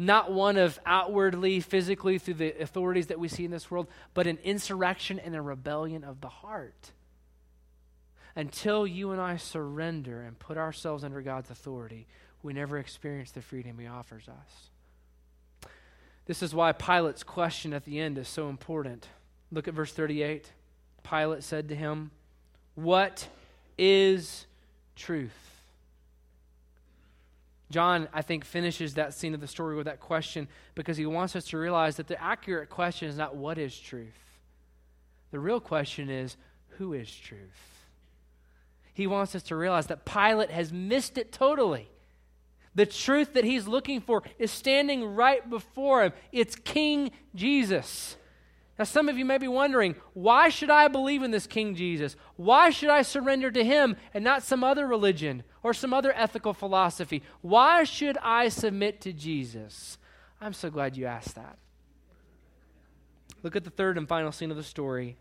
Not 0.00 0.32
one 0.32 0.56
of 0.56 0.80
outwardly, 0.86 1.60
physically, 1.60 2.16
through 2.16 2.34
the 2.34 2.58
authorities 2.62 3.08
that 3.08 3.18
we 3.18 3.28
see 3.28 3.44
in 3.44 3.50
this 3.50 3.70
world, 3.70 3.86
but 4.14 4.26
an 4.26 4.38
insurrection 4.42 5.18
and 5.18 5.36
a 5.36 5.42
rebellion 5.42 6.04
of 6.04 6.22
the 6.22 6.28
heart. 6.30 6.92
Until 8.34 8.86
you 8.86 9.10
and 9.10 9.20
I 9.20 9.36
surrender 9.36 10.22
and 10.22 10.38
put 10.38 10.56
ourselves 10.56 11.04
under 11.04 11.20
God's 11.20 11.50
authority, 11.50 12.06
we 12.42 12.54
never 12.54 12.78
experience 12.78 13.32
the 13.32 13.42
freedom 13.42 13.78
He 13.78 13.86
offers 13.86 14.26
us. 14.26 15.70
This 16.24 16.42
is 16.42 16.54
why 16.54 16.72
Pilate's 16.72 17.22
question 17.22 17.74
at 17.74 17.84
the 17.84 18.00
end 18.00 18.16
is 18.16 18.26
so 18.26 18.48
important. 18.48 19.06
Look 19.52 19.68
at 19.68 19.74
verse 19.74 19.92
38. 19.92 20.50
Pilate 21.02 21.42
said 21.42 21.68
to 21.68 21.76
him, 21.76 22.10
What 22.74 23.28
is 23.76 24.46
truth? 24.96 25.59
John, 27.70 28.08
I 28.12 28.22
think, 28.22 28.44
finishes 28.44 28.94
that 28.94 29.14
scene 29.14 29.32
of 29.32 29.40
the 29.40 29.46
story 29.46 29.76
with 29.76 29.86
that 29.86 30.00
question 30.00 30.48
because 30.74 30.96
he 30.96 31.06
wants 31.06 31.36
us 31.36 31.44
to 31.46 31.58
realize 31.58 31.96
that 31.96 32.08
the 32.08 32.20
accurate 32.20 32.68
question 32.68 33.08
is 33.08 33.16
not 33.16 33.36
what 33.36 33.58
is 33.58 33.78
truth. 33.78 34.40
The 35.30 35.38
real 35.38 35.60
question 35.60 36.10
is 36.10 36.36
who 36.78 36.92
is 36.92 37.14
truth? 37.14 37.86
He 38.92 39.06
wants 39.06 39.34
us 39.34 39.44
to 39.44 39.56
realize 39.56 39.86
that 39.86 40.04
Pilate 40.04 40.50
has 40.50 40.72
missed 40.72 41.16
it 41.16 41.30
totally. 41.32 41.88
The 42.74 42.86
truth 42.86 43.34
that 43.34 43.44
he's 43.44 43.66
looking 43.66 44.00
for 44.00 44.22
is 44.38 44.50
standing 44.50 45.04
right 45.04 45.48
before 45.48 46.04
him. 46.04 46.12
It's 46.32 46.56
King 46.56 47.10
Jesus. 47.34 48.16
Now, 48.80 48.84
some 48.84 49.10
of 49.10 49.18
you 49.18 49.26
may 49.26 49.36
be 49.36 49.46
wondering, 49.46 49.94
why 50.14 50.48
should 50.48 50.70
I 50.70 50.88
believe 50.88 51.22
in 51.22 51.32
this 51.32 51.46
King 51.46 51.74
Jesus? 51.74 52.16
Why 52.36 52.70
should 52.70 52.88
I 52.88 53.02
surrender 53.02 53.50
to 53.50 53.62
him 53.62 53.94
and 54.14 54.24
not 54.24 54.42
some 54.42 54.64
other 54.64 54.86
religion 54.86 55.42
or 55.62 55.74
some 55.74 55.92
other 55.92 56.14
ethical 56.16 56.54
philosophy? 56.54 57.22
Why 57.42 57.84
should 57.84 58.16
I 58.22 58.48
submit 58.48 59.02
to 59.02 59.12
Jesus? 59.12 59.98
I'm 60.40 60.54
so 60.54 60.70
glad 60.70 60.96
you 60.96 61.04
asked 61.04 61.34
that. 61.34 61.58
Look 63.42 63.54
at 63.54 63.64
the 63.64 63.70
third 63.70 63.98
and 63.98 64.08
final 64.08 64.32
scene 64.32 64.50
of 64.50 64.56
the 64.56 64.62
story 64.62 65.18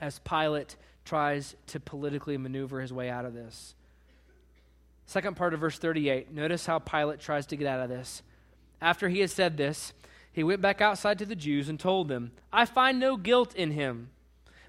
as 0.00 0.18
Pilate 0.18 0.74
tries 1.04 1.54
to 1.68 1.78
politically 1.78 2.38
maneuver 2.38 2.80
his 2.80 2.92
way 2.92 3.08
out 3.08 3.24
of 3.24 3.34
this. 3.34 3.76
Second 5.06 5.36
part 5.36 5.54
of 5.54 5.60
verse 5.60 5.78
38. 5.78 6.32
Notice 6.32 6.66
how 6.66 6.80
Pilate 6.80 7.20
tries 7.20 7.46
to 7.46 7.56
get 7.56 7.68
out 7.68 7.78
of 7.78 7.88
this. 7.88 8.24
After 8.80 9.08
he 9.08 9.20
has 9.20 9.30
said 9.30 9.56
this, 9.56 9.92
he 10.32 10.44
went 10.44 10.60
back 10.60 10.80
outside 10.80 11.18
to 11.18 11.26
the 11.26 11.34
Jews 11.34 11.68
and 11.68 11.78
told 11.78 12.08
them, 12.08 12.32
I 12.52 12.64
find 12.64 12.98
no 13.00 13.16
guilt 13.16 13.54
in 13.54 13.72
him, 13.72 14.10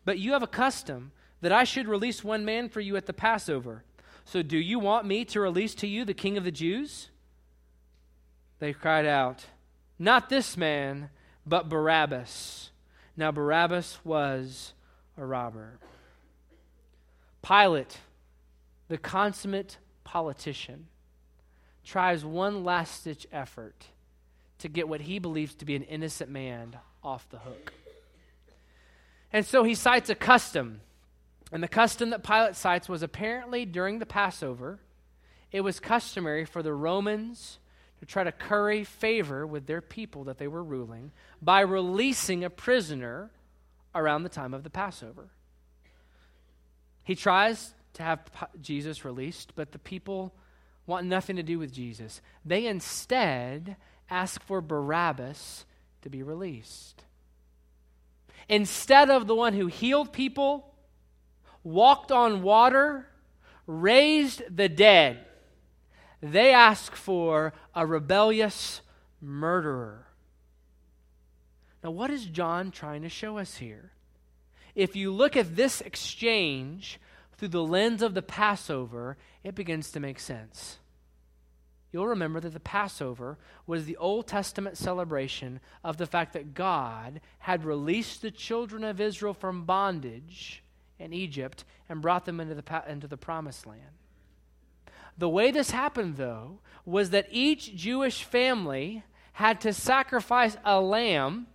but 0.03 0.20
you 0.20 0.34
have 0.34 0.43
a 0.43 0.47
custom 0.47 1.12
that 1.41 1.51
I 1.51 1.64
should 1.64 1.88
release 1.88 2.24
one 2.24 2.45
man 2.45 2.70
for 2.70 2.80
you 2.80 2.95
at 2.95 3.05
the 3.05 3.14
Passover. 3.14 3.84
So 4.26 4.41
do 4.41 4.57
you 4.57 4.80
want 4.80 5.05
me 5.05 5.26
to 5.26 5.41
release 5.41 5.76
to 5.76 5.88
you 5.88 6.05
the 6.05 6.14
king 6.14 6.38
of 6.38 6.43
the 6.43 6.51
Jews? 6.51 7.09
They 8.59 8.74
cried 8.74 9.05
out, 9.05 9.45
Not 9.99 10.30
this 10.30 10.57
man, 10.57 11.09
but 11.45 11.70
Barabbas. 11.70 12.72
Now 13.18 13.32
Barabbas 13.32 13.99
was 14.03 14.74
a 15.18 15.26
robber. 15.26 15.80
Pilate, 17.41 17.97
the 18.88 18.97
consummate 18.97 19.78
politician 20.03 20.88
tries 21.84 22.24
one 22.24 22.64
last 22.64 23.03
ditch 23.03 23.28
effort 23.32 23.88
to 24.62 24.70
get 24.70 24.88
what 24.88 25.01
he 25.01 25.20
believes 25.20 25.55
to 25.55 25.66
be 25.66 25.76
an 25.76 25.84
innocent 25.84 26.30
man 26.30 26.78
off 27.03 27.28
the 27.30 27.39
hook. 27.39 27.74
And 29.34 29.45
so 29.45 29.64
he 29.64 29.76
cites 29.76 30.09
a 30.09 30.16
custom. 30.16 30.82
And 31.51 31.62
the 31.62 31.68
custom 31.68 32.12
that 32.12 32.24
Pilate 32.24 32.55
cites 32.55 32.88
was 32.88 33.03
apparently 33.03 33.66
during 33.66 33.99
the 33.99 34.05
Passover, 34.05 34.80
it 35.51 35.62
was 35.62 35.80
customary 35.80 36.45
for 36.45 36.64
the 36.64 36.74
Romans 36.74 37.59
to 37.99 38.05
try 38.05 38.24
to 38.24 38.32
curry 38.32 38.84
favor 38.84 39.45
with 39.45 39.68
their 39.68 39.82
people 39.82 40.24
that 40.26 40.38
they 40.38 40.47
were 40.47 40.64
ruling 40.64 41.12
by 41.41 41.62
releasing 41.62 42.43
a 42.43 42.49
prisoner 42.49 43.30
around 43.93 44.24
the 44.24 44.30
time 44.30 44.53
of 44.53 44.64
the 44.64 44.70
Passover. 44.70 45.30
He 47.03 47.16
tries 47.16 47.74
to 47.93 48.03
have 48.03 48.20
Jesus 48.62 49.03
released, 49.03 49.53
but 49.55 49.72
the 49.72 49.80
people 49.80 50.34
want 50.86 51.05
nothing 51.05 51.36
to 51.36 51.43
do 51.43 51.59
with 51.59 51.74
Jesus. 51.74 52.22
They 52.45 52.66
instead 52.66 53.76
ask 54.12 54.43
for 54.43 54.62
Barabbas 54.62 55.66
to 56.03 56.09
be 56.09 56.22
released. 56.22 57.03
Instead 58.47 59.09
of 59.09 59.26
the 59.26 59.36
one 59.36 59.53
who 59.53 59.68
healed 59.68 60.12
people, 60.12 60.76
walked 61.64 62.12
on 62.12 62.43
water, 62.43 63.07
raised 63.66 64.43
the 64.55 64.70
dead, 64.70 65.26
they 66.22 66.53
ask 66.53 66.95
for 66.95 67.53
a 67.74 67.86
rebellious 67.86 68.82
murderer. 69.20 70.05
Now, 71.84 71.91
what 71.91 72.12
is 72.12 72.26
John 72.26 72.70
trying 72.70 73.01
to 73.01 73.09
show 73.09 73.39
us 73.39 73.57
here? 73.57 73.91
If 74.76 74.95
you 74.95 75.12
look 75.12 75.36
at 75.36 75.55
this 75.55 75.82
exchange, 75.82 76.99
through 77.41 77.47
the 77.47 77.64
lens 77.64 78.03
of 78.03 78.14
the 78.14 78.22
Passover, 78.22 79.18
it 79.43 79.55
begins 79.55 79.91
to 79.93 79.99
make 79.99 80.20
sense. 80.20 80.78
You'll 81.91 82.07
remember 82.07 82.39
that 82.39 82.53
the 82.53 82.59
Passover 82.59 83.37
was 83.67 83.85
the 83.85 83.97
Old 83.97 84.27
Testament 84.27 84.77
celebration 84.77 85.59
of 85.83 85.97
the 85.97 86.05
fact 86.05 86.33
that 86.33 86.53
God 86.53 87.19
had 87.39 87.65
released 87.65 88.21
the 88.21 88.31
children 88.31 88.83
of 88.83 89.01
Israel 89.01 89.33
from 89.33 89.65
bondage 89.65 90.63
in 90.97 91.11
Egypt 91.11 91.65
and 91.89 92.01
brought 92.01 92.25
them 92.25 92.39
into 92.39 92.55
the, 92.55 92.83
into 92.87 93.07
the 93.07 93.17
promised 93.17 93.65
land. 93.65 93.97
The 95.17 95.27
way 95.27 95.51
this 95.51 95.71
happened, 95.71 96.15
though, 96.15 96.59
was 96.85 97.09
that 97.09 97.27
each 97.29 97.75
Jewish 97.75 98.23
family 98.23 99.03
had 99.33 99.59
to 99.61 99.73
sacrifice 99.73 100.55
a 100.63 100.79
lamb, 100.79 101.47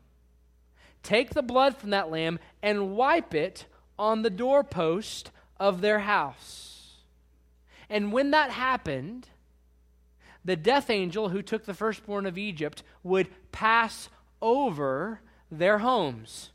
take 1.02 1.30
the 1.30 1.42
blood 1.42 1.76
from 1.76 1.90
that 1.90 2.10
lamb, 2.10 2.38
and 2.62 2.94
wipe 2.94 3.34
it 3.34 3.66
on 3.98 4.20
the 4.20 4.30
doorpost 4.30 5.30
of 5.58 5.80
their 5.80 6.00
house. 6.00 6.96
And 7.88 8.12
when 8.12 8.32
that 8.32 8.50
happened, 8.50 9.28
the 10.46 10.56
death 10.56 10.88
angel 10.88 11.28
who 11.28 11.42
took 11.42 11.64
the 11.64 11.74
firstborn 11.74 12.24
of 12.24 12.38
Egypt 12.38 12.82
would 13.02 13.28
pass 13.50 14.08
over 14.40 15.20
their 15.50 15.78
homes. 15.78 16.50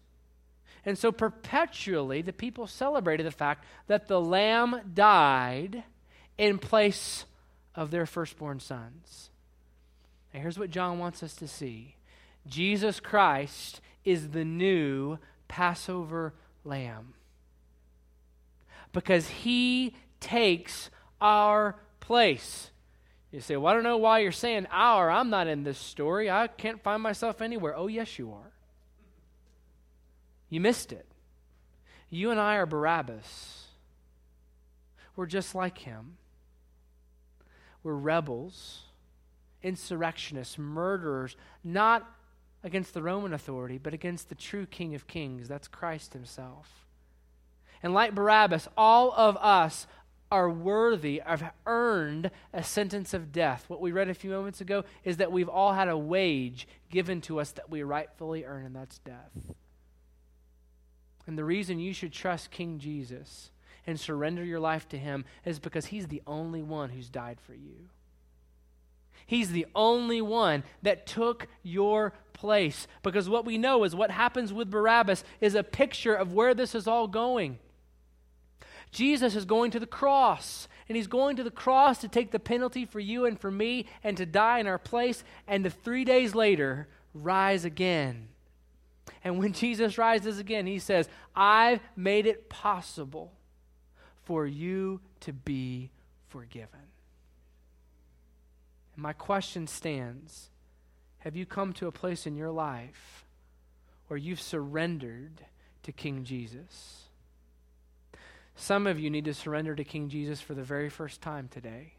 And 0.85 0.97
so 0.97 1.11
perpetually 1.11 2.21
the 2.21 2.33
people 2.33 2.67
celebrated 2.67 3.25
the 3.25 3.31
fact 3.31 3.65
that 3.87 4.07
the 4.07 4.19
lamb 4.19 4.79
died 4.93 5.83
in 6.37 6.57
place 6.57 7.25
of 7.75 7.91
their 7.91 8.05
firstborn 8.05 8.59
sons. 8.61 9.29
Here's 10.29 10.57
what 10.57 10.71
John 10.71 10.97
wants 10.97 11.21
us 11.21 11.35
to 11.35 11.47
see 11.47 11.95
Jesus 12.47 13.01
Christ 13.01 13.81
is 14.05 14.29
the 14.29 14.45
new 14.45 15.19
Passover 15.49 16.33
lamb 16.63 17.13
because 18.93 19.27
he 19.27 19.93
takes 20.21 20.89
our 21.19 21.75
place. 21.99 22.70
You 23.31 23.39
say, 23.39 23.55
Well, 23.55 23.71
I 23.71 23.73
don't 23.73 23.83
know 23.83 23.97
why 23.97 24.19
you're 24.19 24.31
saying 24.31 24.67
our. 24.71 25.09
I'm 25.09 25.29
not 25.29 25.47
in 25.47 25.63
this 25.63 25.77
story. 25.77 26.29
I 26.29 26.47
can't 26.47 26.81
find 26.83 27.01
myself 27.01 27.41
anywhere. 27.41 27.75
Oh, 27.75 27.87
yes, 27.87 28.19
you 28.19 28.31
are. 28.31 28.51
You 30.49 30.59
missed 30.59 30.91
it. 30.91 31.05
You 32.09 32.31
and 32.31 32.39
I 32.39 32.55
are 32.55 32.65
Barabbas. 32.65 33.67
We're 35.15 35.25
just 35.25 35.55
like 35.55 35.77
him. 35.79 36.17
We're 37.83 37.95
rebels, 37.95 38.81
insurrectionists, 39.63 40.57
murderers, 40.57 41.35
not 41.63 42.07
against 42.63 42.93
the 42.93 43.01
Roman 43.01 43.33
authority, 43.33 43.77
but 43.77 43.93
against 43.93 44.29
the 44.29 44.35
true 44.35 44.65
King 44.65 44.93
of 44.93 45.07
Kings. 45.07 45.47
That's 45.47 45.67
Christ 45.67 46.13
Himself. 46.13 46.85
And 47.81 47.93
like 47.93 48.13
Barabbas, 48.13 48.67
all 48.77 49.11
of 49.13 49.37
us 49.37 49.87
are 50.31 50.49
worthy 50.49 51.21
of 51.21 51.43
earned 51.65 52.31
a 52.53 52.63
sentence 52.63 53.13
of 53.13 53.31
death. 53.31 53.65
What 53.67 53.81
we 53.81 53.91
read 53.91 54.09
a 54.09 54.13
few 54.13 54.31
moments 54.31 54.61
ago 54.61 54.85
is 55.03 55.17
that 55.17 55.31
we've 55.31 55.49
all 55.49 55.73
had 55.73 55.89
a 55.89 55.97
wage 55.97 56.67
given 56.89 57.21
to 57.21 57.39
us 57.39 57.51
that 57.51 57.69
we 57.69 57.83
rightfully 57.83 58.45
earn, 58.45 58.65
and 58.65 58.75
that's 58.75 58.99
death. 58.99 59.53
And 61.27 61.37
the 61.37 61.43
reason 61.43 61.79
you 61.79 61.93
should 61.93 62.13
trust 62.13 62.51
King 62.51 62.79
Jesus 62.79 63.51
and 63.85 63.99
surrender 63.99 64.43
your 64.43 64.59
life 64.59 64.87
to 64.89 64.97
him 64.97 65.25
is 65.45 65.59
because 65.59 65.87
he's 65.87 66.07
the 66.07 66.21
only 66.25 66.61
one 66.61 66.89
who's 66.89 67.09
died 67.09 67.39
for 67.41 67.53
you. 67.53 67.89
He's 69.25 69.51
the 69.51 69.67
only 69.75 70.21
one 70.21 70.63
that 70.81 71.05
took 71.05 71.47
your 71.63 72.13
place. 72.33 72.87
Because 73.03 73.29
what 73.29 73.45
we 73.45 73.57
know 73.57 73.83
is 73.83 73.95
what 73.95 74.11
happens 74.11 74.51
with 74.51 74.69
Barabbas 74.69 75.23
is 75.39 75.55
a 75.55 75.63
picture 75.63 76.13
of 76.13 76.33
where 76.33 76.53
this 76.53 76.75
is 76.75 76.87
all 76.87 77.07
going. 77.07 77.59
Jesus 78.91 79.35
is 79.35 79.45
going 79.45 79.71
to 79.71 79.79
the 79.79 79.87
cross, 79.87 80.67
and 80.89 80.95
he's 80.95 81.07
going 81.07 81.37
to 81.37 81.43
the 81.43 81.51
cross 81.51 81.99
to 81.99 82.09
take 82.09 82.31
the 82.31 82.39
penalty 82.39 82.85
for 82.85 82.99
you 82.99 83.25
and 83.25 83.39
for 83.39 83.49
me 83.49 83.85
and 84.03 84.17
to 84.17 84.25
die 84.25 84.59
in 84.59 84.67
our 84.67 84.77
place, 84.77 85.23
and 85.47 85.63
to 85.63 85.69
three 85.69 86.03
days 86.03 86.35
later 86.35 86.87
rise 87.13 87.63
again. 87.63 88.27
And 89.23 89.39
when 89.39 89.53
Jesus 89.53 89.97
rises 89.97 90.39
again, 90.39 90.67
he 90.67 90.79
says, 90.79 91.07
I've 91.35 91.79
made 91.95 92.25
it 92.25 92.49
possible 92.49 93.31
for 94.23 94.45
you 94.45 94.99
to 95.21 95.31
be 95.33 95.91
forgiven. 96.27 96.79
And 98.93 99.03
my 99.03 99.13
question 99.13 99.67
stands 99.67 100.49
Have 101.19 101.37
you 101.37 101.45
come 101.45 101.71
to 101.73 101.87
a 101.87 101.91
place 101.91 102.27
in 102.27 102.35
your 102.35 102.51
life 102.51 103.25
where 104.07 104.17
you've 104.17 104.41
surrendered 104.41 105.45
to 105.83 105.93
King 105.93 106.25
Jesus? 106.25 107.00
Some 108.61 108.85
of 108.85 108.99
you 108.99 109.09
need 109.09 109.25
to 109.25 109.33
surrender 109.33 109.73
to 109.73 109.83
King 109.83 110.07
Jesus 110.07 110.39
for 110.39 110.53
the 110.53 110.61
very 110.61 110.87
first 110.87 111.19
time 111.19 111.47
today. 111.47 111.93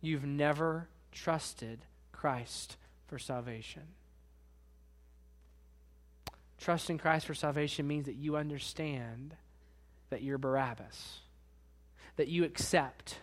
You've 0.00 0.24
never 0.24 0.88
trusted 1.12 1.80
Christ 2.12 2.78
for 3.08 3.18
salvation. 3.18 3.82
Trusting 6.58 6.96
Christ 6.96 7.26
for 7.26 7.34
salvation 7.34 7.86
means 7.86 8.06
that 8.06 8.14
you 8.14 8.38
understand 8.38 9.36
that 10.08 10.22
you're 10.22 10.38
Barabbas, 10.38 11.18
that 12.16 12.28
you 12.28 12.44
accept 12.44 13.16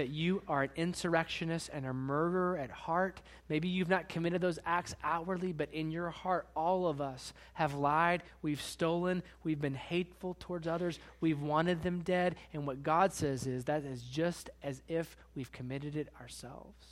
that 0.00 0.08
you 0.08 0.40
are 0.48 0.62
an 0.62 0.70
insurrectionist 0.76 1.68
and 1.74 1.84
a 1.84 1.92
murderer 1.92 2.56
at 2.56 2.70
heart. 2.70 3.20
Maybe 3.50 3.68
you've 3.68 3.90
not 3.90 4.08
committed 4.08 4.40
those 4.40 4.58
acts 4.64 4.94
outwardly, 5.04 5.52
but 5.52 5.70
in 5.74 5.90
your 5.90 6.08
heart, 6.08 6.46
all 6.56 6.86
of 6.86 7.02
us 7.02 7.34
have 7.52 7.74
lied, 7.74 8.22
we've 8.40 8.62
stolen, 8.62 9.22
we've 9.44 9.60
been 9.60 9.74
hateful 9.74 10.38
towards 10.40 10.66
others, 10.66 10.98
we've 11.20 11.42
wanted 11.42 11.82
them 11.82 12.00
dead. 12.00 12.36
And 12.54 12.66
what 12.66 12.82
God 12.82 13.12
says 13.12 13.46
is 13.46 13.64
that 13.64 13.84
is 13.84 14.00
just 14.00 14.48
as 14.62 14.80
if 14.88 15.18
we've 15.34 15.52
committed 15.52 15.96
it 15.96 16.08
ourselves. 16.18 16.86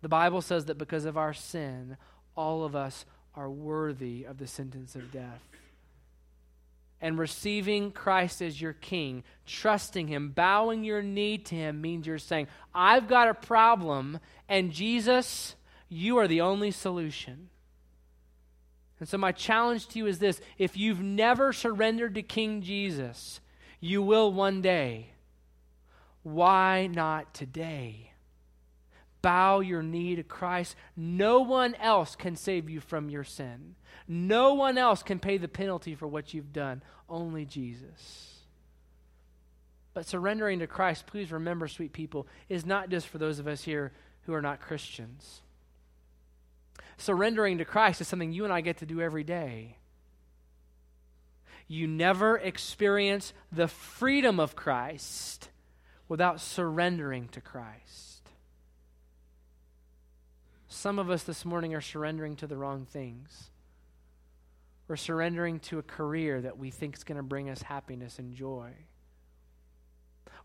The 0.00 0.08
Bible 0.08 0.40
says 0.40 0.64
that 0.64 0.78
because 0.78 1.04
of 1.04 1.18
our 1.18 1.34
sin, 1.34 1.98
all 2.34 2.64
of 2.64 2.74
us 2.74 3.04
are 3.34 3.50
worthy 3.50 4.24
of 4.24 4.38
the 4.38 4.46
sentence 4.46 4.96
of 4.96 5.12
death 5.12 5.42
and 7.04 7.18
receiving 7.18 7.90
Christ 7.90 8.40
as 8.40 8.58
your 8.58 8.72
king, 8.72 9.24
trusting 9.44 10.08
him, 10.08 10.30
bowing 10.30 10.84
your 10.84 11.02
knee 11.02 11.36
to 11.36 11.54
him 11.54 11.82
means 11.82 12.06
you're 12.06 12.16
saying, 12.16 12.46
I've 12.74 13.08
got 13.08 13.28
a 13.28 13.34
problem, 13.34 14.20
and 14.48 14.72
Jesus, 14.72 15.54
you 15.90 16.16
are 16.16 16.26
the 16.26 16.40
only 16.40 16.70
solution. 16.70 17.50
And 19.00 19.06
so, 19.06 19.18
my 19.18 19.32
challenge 19.32 19.88
to 19.88 19.98
you 19.98 20.06
is 20.06 20.18
this 20.18 20.40
if 20.56 20.78
you've 20.78 21.02
never 21.02 21.52
surrendered 21.52 22.14
to 22.14 22.22
King 22.22 22.62
Jesus, 22.62 23.40
you 23.80 24.00
will 24.00 24.32
one 24.32 24.62
day. 24.62 25.10
Why 26.22 26.86
not 26.86 27.34
today? 27.34 28.12
Bow 29.20 29.60
your 29.60 29.82
knee 29.82 30.16
to 30.16 30.22
Christ. 30.22 30.74
No 30.96 31.40
one 31.40 31.74
else 31.74 32.16
can 32.16 32.34
save 32.34 32.70
you 32.70 32.80
from 32.80 33.10
your 33.10 33.24
sin. 33.24 33.74
No 34.06 34.54
one 34.54 34.76
else 34.76 35.02
can 35.02 35.18
pay 35.18 35.38
the 35.38 35.48
penalty 35.48 35.94
for 35.94 36.06
what 36.06 36.34
you've 36.34 36.52
done, 36.52 36.82
only 37.14 37.44
Jesus. 37.44 38.34
But 39.94 40.06
surrendering 40.06 40.58
to 40.58 40.66
Christ, 40.66 41.06
please 41.06 41.30
remember, 41.30 41.68
sweet 41.68 41.92
people, 41.92 42.26
is 42.48 42.66
not 42.66 42.90
just 42.90 43.06
for 43.06 43.18
those 43.18 43.38
of 43.38 43.46
us 43.46 43.62
here 43.62 43.92
who 44.22 44.34
are 44.34 44.42
not 44.42 44.60
Christians. 44.60 45.40
Surrendering 46.96 47.58
to 47.58 47.64
Christ 47.64 48.00
is 48.00 48.08
something 48.08 48.32
you 48.32 48.44
and 48.44 48.52
I 48.52 48.60
get 48.60 48.78
to 48.78 48.86
do 48.86 49.00
every 49.00 49.24
day. 49.24 49.76
You 51.68 51.86
never 51.86 52.36
experience 52.36 53.32
the 53.50 53.68
freedom 53.68 54.38
of 54.40 54.56
Christ 54.56 55.48
without 56.08 56.40
surrendering 56.40 57.28
to 57.28 57.40
Christ. 57.40 58.28
Some 60.68 60.98
of 60.98 61.08
us 61.08 61.22
this 61.22 61.44
morning 61.44 61.74
are 61.74 61.80
surrendering 61.80 62.36
to 62.36 62.46
the 62.46 62.56
wrong 62.56 62.84
things. 62.84 63.50
We're 64.86 64.96
surrendering 64.96 65.60
to 65.60 65.78
a 65.78 65.82
career 65.82 66.40
that 66.42 66.58
we 66.58 66.70
think 66.70 66.96
is 66.96 67.04
going 67.04 67.16
to 67.16 67.22
bring 67.22 67.48
us 67.48 67.62
happiness 67.62 68.18
and 68.18 68.34
joy. 68.34 68.70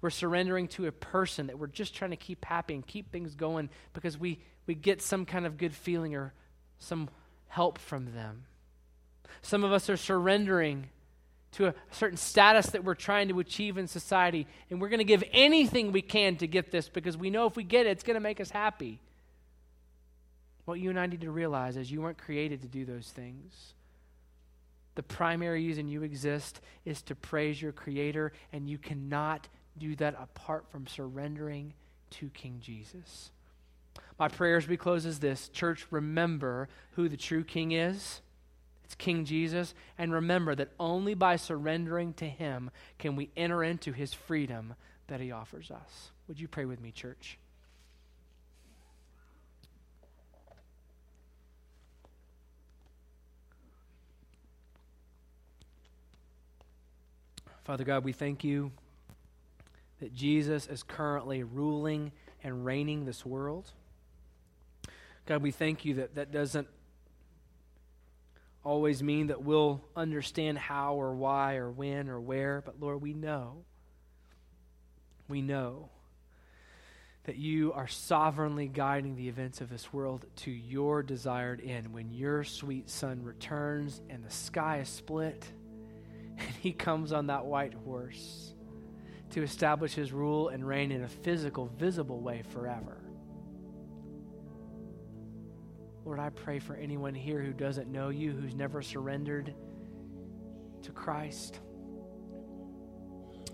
We're 0.02 0.10
surrendering 0.10 0.70
to 0.70 0.88
a 0.88 0.92
person 0.92 1.48
that 1.48 1.60
we're 1.60 1.68
just 1.68 1.94
trying 1.94 2.12
to 2.12 2.18
keep 2.18 2.46
happy 2.46 2.74
and 2.74 2.86
keep 2.88 3.12
things 3.12 3.36
going 3.36 3.70
because 3.94 4.18
we, 4.18 4.40
we 4.66 4.76
get 4.76 5.02
some 5.02 5.26
kind 5.26 5.46
of 5.46 5.58
good 5.58 5.76
feeling 5.76 6.16
or 6.16 6.34
some 6.78 7.10
help 7.50 7.78
from 7.78 8.14
them. 8.14 8.46
Some 9.42 9.64
of 9.64 9.74
us 9.74 9.90
are 9.90 9.98
surrendering 9.98 10.90
to 11.52 11.68
a 11.68 11.74
certain 11.92 12.18
status 12.18 12.68
that 12.68 12.84
we're 12.84 12.96
trying 12.96 13.28
to 13.30 13.40
achieve 13.40 13.78
in 13.78 13.88
society, 13.88 14.48
and 14.70 14.80
we're 14.80 14.90
going 14.90 15.00
to 15.00 15.04
give 15.04 15.24
anything 15.32 15.92
we 15.92 16.02
can 16.02 16.36
to 16.38 16.48
get 16.48 16.72
this 16.72 16.88
because 16.88 17.18
we 17.18 17.30
know 17.30 17.48
if 17.48 17.56
we 17.56 17.64
get 17.64 17.86
it, 17.86 17.90
it's 17.90 18.04
going 18.04 18.16
to 18.16 18.22
make 18.22 18.40
us 18.40 18.52
happy. 18.52 19.00
What 20.66 20.80
you 20.80 20.92
and 20.92 21.00
I 21.00 21.08
need 21.08 21.22
to 21.22 21.32
realize 21.32 21.76
is 21.76 21.92
you 21.92 22.02
weren't 22.02 22.20
created 22.20 22.62
to 22.62 22.68
do 22.68 22.86
those 22.86 23.08
things. 23.10 23.74
The 25.00 25.04
primary 25.04 25.66
reason 25.66 25.88
you 25.88 26.04
exist 26.04 26.60
is 26.84 27.02
to 27.04 27.16
praise 27.16 27.62
your 27.62 27.72
Creator, 27.72 28.34
and 28.52 28.70
you 28.70 28.78
cannot 28.78 29.47
do 29.78 29.95
that 29.95 30.14
apart 30.22 30.66
from 30.70 30.88
surrendering 30.88 31.74
to 32.10 32.28
King 32.32 32.60
Jesus. 32.62 33.32
My 34.20 34.28
prayer 34.28 34.58
as 34.58 34.68
we 34.68 34.76
close 34.76 35.06
is 35.06 35.20
this 35.20 35.47
Church, 35.47 35.88
remember 35.89 36.68
who 36.97 37.08
the 37.08 37.16
true 37.16 37.45
King 37.45 37.72
is. 37.72 38.20
It's 38.84 38.93
King 38.93 39.24
Jesus. 39.24 39.74
And 39.97 40.12
remember 40.12 40.54
that 40.56 40.74
only 40.78 41.14
by 41.14 41.38
surrendering 41.38 42.12
to 42.16 42.28
Him 42.28 42.70
can 42.97 43.16
we 43.16 43.30
enter 43.38 43.64
into 43.64 43.93
His 43.93 44.14
freedom 44.14 44.74
that 45.08 45.22
He 45.22 45.32
offers 45.32 45.72
us. 45.72 46.12
Would 46.28 46.41
you 46.41 46.50
pray 46.50 46.66
with 46.66 46.82
me, 46.82 46.91
church? 46.91 47.39
Father 57.70 57.84
God, 57.84 58.03
we 58.03 58.13
thank 58.13 58.43
you 58.43 58.72
that 59.99 60.11
Jesus 60.11 60.65
is 60.65 60.82
currently 60.82 61.43
ruling 61.43 62.11
and 62.43 62.65
reigning 62.65 63.05
this 63.05 63.24
world. 63.24 63.70
God, 65.28 65.43
we 65.43 65.51
thank 65.51 65.86
you 65.86 65.93
that 65.93 66.15
that 66.15 66.32
doesn't 66.32 66.67
always 68.65 69.03
mean 69.03 69.28
that 69.28 69.43
we'll 69.43 69.84
understand 69.95 70.57
how 70.57 70.95
or 70.95 71.13
why 71.13 71.57
or 71.57 71.70
when 71.70 72.09
or 72.09 72.20
where, 72.20 72.63
but 72.65 72.80
Lord, 72.80 73.03
we 73.03 73.13
know, 73.13 73.57
we 75.28 75.43
know 75.43 75.89
that 77.26 77.36
you 77.36 77.72
are 77.74 77.88
sovereignly 77.88 78.67
guiding 78.67 79.15
the 79.15 79.30
events 79.30 79.61
of 79.61 79.70
this 79.70 79.93
world 79.93 80.26
to 80.38 80.49
your 80.49 81.03
desired 81.03 81.61
end. 81.63 81.93
When 81.93 82.09
your 82.09 82.43
sweet 82.43 82.89
Son 82.89 83.22
returns 83.22 84.01
and 84.09 84.26
the 84.26 84.32
sky 84.32 84.80
is 84.80 84.89
split 84.89 85.45
and 86.40 86.56
he 86.62 86.72
comes 86.72 87.12
on 87.12 87.28
that 87.28 87.46
white 87.46 87.74
horse 87.74 88.54
to 89.32 89.44
establish 89.44 89.94
his 89.94 90.12
rule 90.12 90.50
and 90.50 90.68
reign 90.68 90.92
in 90.92 91.04
a 91.04 91.08
physical, 91.08 91.68
visible 91.78 92.22
way 92.22 92.42
forever. 92.52 92.98
Lord, 96.06 96.20
I 96.20 96.30
pray 96.30 96.60
for 96.60 96.76
anyone 96.76 97.14
here 97.14 97.42
who 97.42 97.54
doesn't 97.54 97.88
know 97.88 98.10
you, 98.10 98.32
who's 98.32 98.56
never 98.56 98.82
surrendered 98.82 99.54
to 100.82 100.92
Christ. 100.92 101.60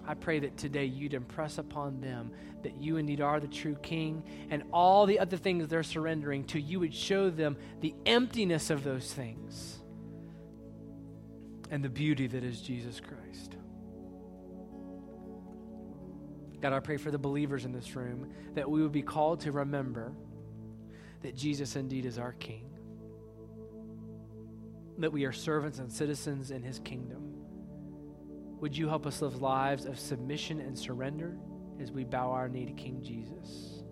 I 0.08 0.14
pray 0.14 0.40
that 0.40 0.56
today 0.56 0.86
you'd 0.86 1.16
impress 1.16 1.58
upon 1.58 2.00
them 2.00 2.32
that 2.64 2.78
you 2.80 2.98
indeed 2.98 3.22
are 3.22 3.40
the 3.40 3.48
true 3.48 3.76
King 3.82 4.24
and 4.50 4.64
all 4.72 5.06
the 5.06 5.20
other 5.20 5.36
things 5.36 5.68
they're 5.68 5.84
surrendering 5.84 6.44
to, 6.46 6.62
you 6.62 6.80
would 6.80 6.94
show 6.94 7.30
them 7.30 7.58
the 7.82 7.94
emptiness 8.06 8.70
of 8.70 8.84
those 8.84 9.12
things 9.12 9.80
and 11.76 11.84
the 11.84 11.90
beauty 11.90 12.26
that 12.26 12.42
is 12.42 12.62
Jesus 12.62 13.02
Christ. 13.02 13.58
God, 16.62 16.72
I 16.72 16.80
pray 16.80 16.96
for 16.96 17.12
the 17.12 17.18
believers 17.18 17.66
in 17.66 17.74
this 17.74 17.98
room 17.98 18.32
that 18.54 18.72
we 18.72 18.82
would 18.82 18.94
be 18.94 19.02
called 19.02 19.42
to 19.42 19.52
remember 19.52 20.14
that 21.22 21.36
Jesus 21.36 21.76
indeed 21.76 22.06
is 22.06 22.18
our 22.18 22.32
King, 22.32 22.70
that 25.00 25.12
we 25.12 25.26
are 25.26 25.34
servants 25.34 25.80
and 25.80 25.92
citizens 25.92 26.50
in 26.50 26.64
his 26.64 26.80
kingdom. 26.80 27.34
Would 28.62 28.78
you 28.78 28.88
help 28.88 29.06
us 29.06 29.22
live 29.22 29.42
lives 29.42 29.86
of 29.86 30.00
submission 30.00 30.62
and 30.62 30.80
surrender 30.80 31.38
as 31.82 31.92
we 31.92 32.06
bow 32.06 32.32
our 32.32 32.48
knee 32.48 32.68
to 32.68 32.72
King 32.72 33.04
Jesus? 33.04 33.84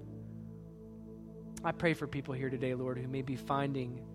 I 1.65 1.73
pray 1.73 1.93
for 1.93 2.07
people 2.07 2.33
here 2.33 2.49
today, 2.49 2.75
Lord, 2.75 2.97
who 2.97 3.09
may 3.09 3.23
be 3.23 3.35
finding 3.35 4.05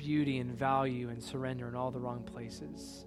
beauty 0.00 0.38
and 0.38 0.50
value 0.58 1.10
and 1.10 1.22
surrender 1.22 1.68
in 1.68 1.74
all 1.74 1.90
the 1.90 2.00
wrong 2.00 2.22
places. 2.22 3.04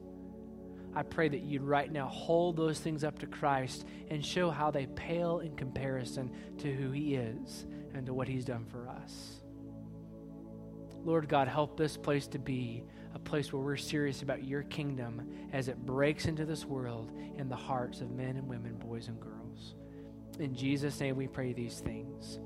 I 0.96 1.02
pray 1.02 1.28
that 1.28 1.42
you'd 1.42 1.64
right 1.64 1.92
now 1.92 2.08
hold 2.08 2.56
those 2.56 2.80
things 2.80 3.04
up 3.04 3.18
to 3.20 3.26
Christ 3.26 3.86
and 4.12 4.24
show 4.24 4.52
how 4.52 4.70
they 4.70 4.86
pale 4.86 5.40
in 5.40 5.56
comparison 5.56 6.32
to 6.60 6.72
who 6.72 6.92
He 6.92 7.16
is 7.16 7.66
and 7.96 8.06
to 8.06 8.14
what 8.14 8.28
He's 8.28 8.46
done 8.46 8.66
for 8.66 8.88
us. 8.88 9.42
Lord 11.04 11.28
God, 11.28 11.48
help 11.48 11.78
this 11.78 11.98
place 11.98 12.28
to 12.28 12.40
be 12.40 12.84
a 13.16 13.20
place 13.20 13.52
where 13.52 13.62
we're 13.62 13.76
serious 13.76 14.22
about 14.22 14.44
your 14.44 14.62
kingdom 14.64 15.28
as 15.52 15.68
it 15.68 15.84
breaks 15.86 16.26
into 16.26 16.46
this 16.46 16.64
world 16.64 17.12
in 17.38 17.50
the 17.50 17.56
hearts 17.56 18.02
of 18.02 18.12
men 18.12 18.38
and 18.38 18.48
women, 18.48 18.76
boys 18.76 19.08
and 19.08 19.20
girls. 19.20 19.74
In 20.40 20.54
Jesus' 20.54 21.00
name 21.00 21.16
we 21.16 21.28
pray 21.28 21.54
these 21.54 21.80
things. 21.80 22.40